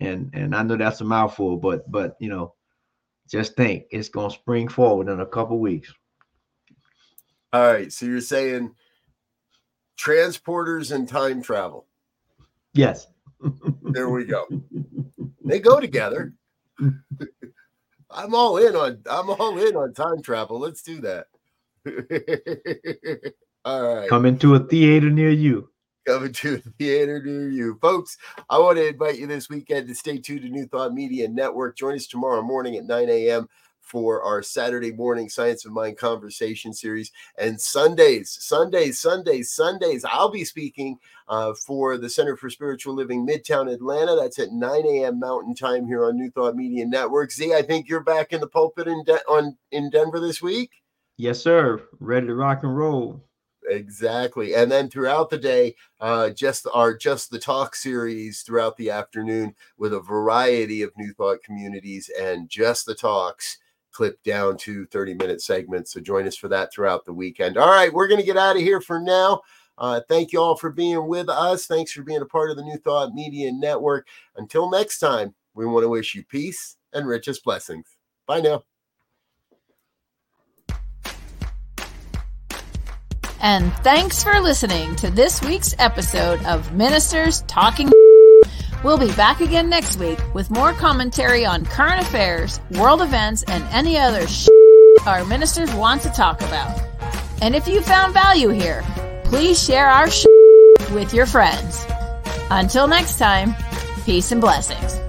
and 0.00 0.30
and 0.32 0.54
i 0.54 0.62
know 0.62 0.76
that's 0.76 1.00
a 1.00 1.04
mouthful 1.04 1.56
but 1.56 1.90
but 1.90 2.16
you 2.20 2.28
know 2.28 2.54
just 3.28 3.56
think 3.56 3.84
it's 3.90 4.08
to 4.08 4.30
spring 4.30 4.68
forward 4.68 5.08
in 5.08 5.20
a 5.20 5.26
couple 5.26 5.58
weeks 5.58 5.92
all 7.52 7.72
right 7.72 7.92
so 7.92 8.06
you're 8.06 8.20
saying 8.20 8.72
transporters 9.96 10.92
and 10.92 11.08
time 11.08 11.42
travel 11.42 11.86
yes 12.74 13.06
there 13.82 14.10
we 14.10 14.24
go 14.24 14.46
they 15.44 15.58
go 15.58 15.80
together 15.80 16.32
I'm 18.10 18.34
all 18.34 18.56
in 18.56 18.74
on 18.74 19.00
I'm 19.10 19.30
all 19.30 19.58
in 19.58 19.76
on 19.76 19.92
time 19.92 20.22
travel. 20.22 20.58
Let's 20.58 20.82
do 20.82 21.00
that. 21.02 21.26
all 23.64 23.94
right. 23.94 24.08
Coming 24.08 24.38
to 24.38 24.54
a 24.54 24.60
theater 24.60 25.10
near 25.10 25.30
you. 25.30 25.68
Coming 26.06 26.32
to 26.32 26.54
a 26.54 26.58
theater 26.58 27.22
near 27.22 27.48
you. 27.48 27.78
Folks, 27.80 28.16
I 28.48 28.58
want 28.58 28.78
to 28.78 28.88
invite 28.88 29.18
you 29.18 29.26
this 29.26 29.48
weekend 29.48 29.88
to 29.88 29.94
stay 29.94 30.18
tuned 30.18 30.42
to 30.42 30.48
New 30.48 30.66
Thought 30.66 30.94
Media 30.94 31.28
Network. 31.28 31.76
Join 31.76 31.94
us 31.94 32.06
tomorrow 32.06 32.42
morning 32.42 32.76
at 32.76 32.84
9 32.84 33.08
a.m 33.08 33.48
for 33.86 34.20
our 34.22 34.42
Saturday 34.42 34.92
morning 34.92 35.28
Science 35.28 35.64
of 35.64 35.72
Mind 35.72 35.96
conversation 35.96 36.72
series. 36.72 37.12
And 37.38 37.60
Sundays, 37.60 38.36
Sundays, 38.40 38.98
Sundays, 38.98 39.52
Sundays, 39.52 40.04
I'll 40.04 40.30
be 40.30 40.44
speaking 40.44 40.98
uh, 41.28 41.54
for 41.54 41.96
the 41.96 42.10
Center 42.10 42.36
for 42.36 42.50
Spiritual 42.50 42.94
Living 42.94 43.26
Midtown 43.26 43.72
Atlanta. 43.72 44.16
That's 44.16 44.40
at 44.40 44.52
9 44.52 44.86
a.m. 44.86 45.20
Mountain 45.20 45.54
Time 45.54 45.86
here 45.86 46.04
on 46.04 46.16
New 46.16 46.30
Thought 46.30 46.56
Media 46.56 46.84
Network. 46.84 47.30
Z, 47.30 47.54
I 47.54 47.62
think 47.62 47.88
you're 47.88 48.00
back 48.00 48.32
in 48.32 48.40
the 48.40 48.48
pulpit 48.48 48.88
in, 48.88 49.04
De- 49.04 49.26
on, 49.28 49.56
in 49.70 49.88
Denver 49.88 50.18
this 50.18 50.42
week. 50.42 50.70
Yes, 51.16 51.40
sir. 51.40 51.80
Ready 52.00 52.26
to 52.26 52.34
rock 52.34 52.64
and 52.64 52.76
roll. 52.76 53.22
Exactly. 53.68 54.54
And 54.54 54.70
then 54.70 54.88
throughout 54.88 55.30
the 55.30 55.38
day, 55.38 55.76
uh, 56.00 56.30
just 56.30 56.66
our 56.72 56.96
Just 56.96 57.30
the 57.30 57.38
Talk 57.38 57.74
series 57.74 58.42
throughout 58.42 58.76
the 58.76 58.90
afternoon 58.90 59.54
with 59.78 59.92
a 59.92 60.00
variety 60.00 60.82
of 60.82 60.92
New 60.96 61.12
Thought 61.12 61.42
communities 61.42 62.10
and 62.20 62.48
Just 62.48 62.86
the 62.86 62.94
Talks 62.94 63.58
clipped 63.96 64.24
down 64.24 64.58
to 64.58 64.84
30 64.86 65.14
minute 65.14 65.40
segments. 65.40 65.90
So 65.90 66.00
join 66.00 66.26
us 66.26 66.36
for 66.36 66.48
that 66.48 66.70
throughout 66.70 67.06
the 67.06 67.14
weekend. 67.14 67.56
All 67.56 67.70
right, 67.70 67.90
we're 67.92 68.08
going 68.08 68.20
to 68.20 68.26
get 68.26 68.36
out 68.36 68.56
of 68.56 68.62
here 68.62 68.82
for 68.82 69.00
now. 69.00 69.40
Uh, 69.78 70.02
thank 70.06 70.32
you 70.32 70.40
all 70.40 70.54
for 70.54 70.70
being 70.70 71.08
with 71.08 71.30
us. 71.30 71.64
Thanks 71.64 71.92
for 71.92 72.02
being 72.02 72.20
a 72.20 72.26
part 72.26 72.50
of 72.50 72.56
the 72.56 72.62
New 72.62 72.76
Thought 72.76 73.14
Media 73.14 73.50
Network. 73.52 74.06
Until 74.36 74.70
next 74.70 74.98
time, 74.98 75.34
we 75.54 75.64
want 75.64 75.84
to 75.84 75.88
wish 75.88 76.14
you 76.14 76.24
peace 76.24 76.76
and 76.92 77.06
richest 77.06 77.42
blessings. 77.42 77.86
Bye 78.26 78.42
now. 78.42 78.64
And 83.40 83.72
thanks 83.76 84.22
for 84.22 84.40
listening 84.40 84.94
to 84.96 85.10
this 85.10 85.40
week's 85.40 85.74
episode 85.78 86.44
of 86.44 86.72
Ministers 86.74 87.42
Talking. 87.42 87.90
We'll 88.84 88.98
be 88.98 89.12
back 89.14 89.40
again 89.40 89.68
next 89.68 89.96
week 89.98 90.18
with 90.34 90.50
more 90.50 90.72
commentary 90.72 91.44
on 91.44 91.64
current 91.64 92.00
affairs, 92.00 92.60
world 92.72 93.02
events, 93.02 93.42
and 93.44 93.64
any 93.72 93.96
other 93.98 94.26
sh- 94.26 94.48
our 95.06 95.24
ministers 95.24 95.72
want 95.74 96.02
to 96.02 96.10
talk 96.10 96.40
about. 96.42 96.80
And 97.42 97.54
if 97.54 97.66
you 97.66 97.80
found 97.80 98.12
value 98.12 98.48
here, 98.50 98.82
please 99.24 99.62
share 99.62 99.88
our 99.88 100.10
sh- 100.10 100.26
with 100.92 101.12
your 101.12 101.26
friends. 101.26 101.84
Until 102.50 102.86
next 102.86 103.18
time, 103.18 103.54
peace 104.04 104.30
and 104.30 104.40
blessings. 104.40 105.00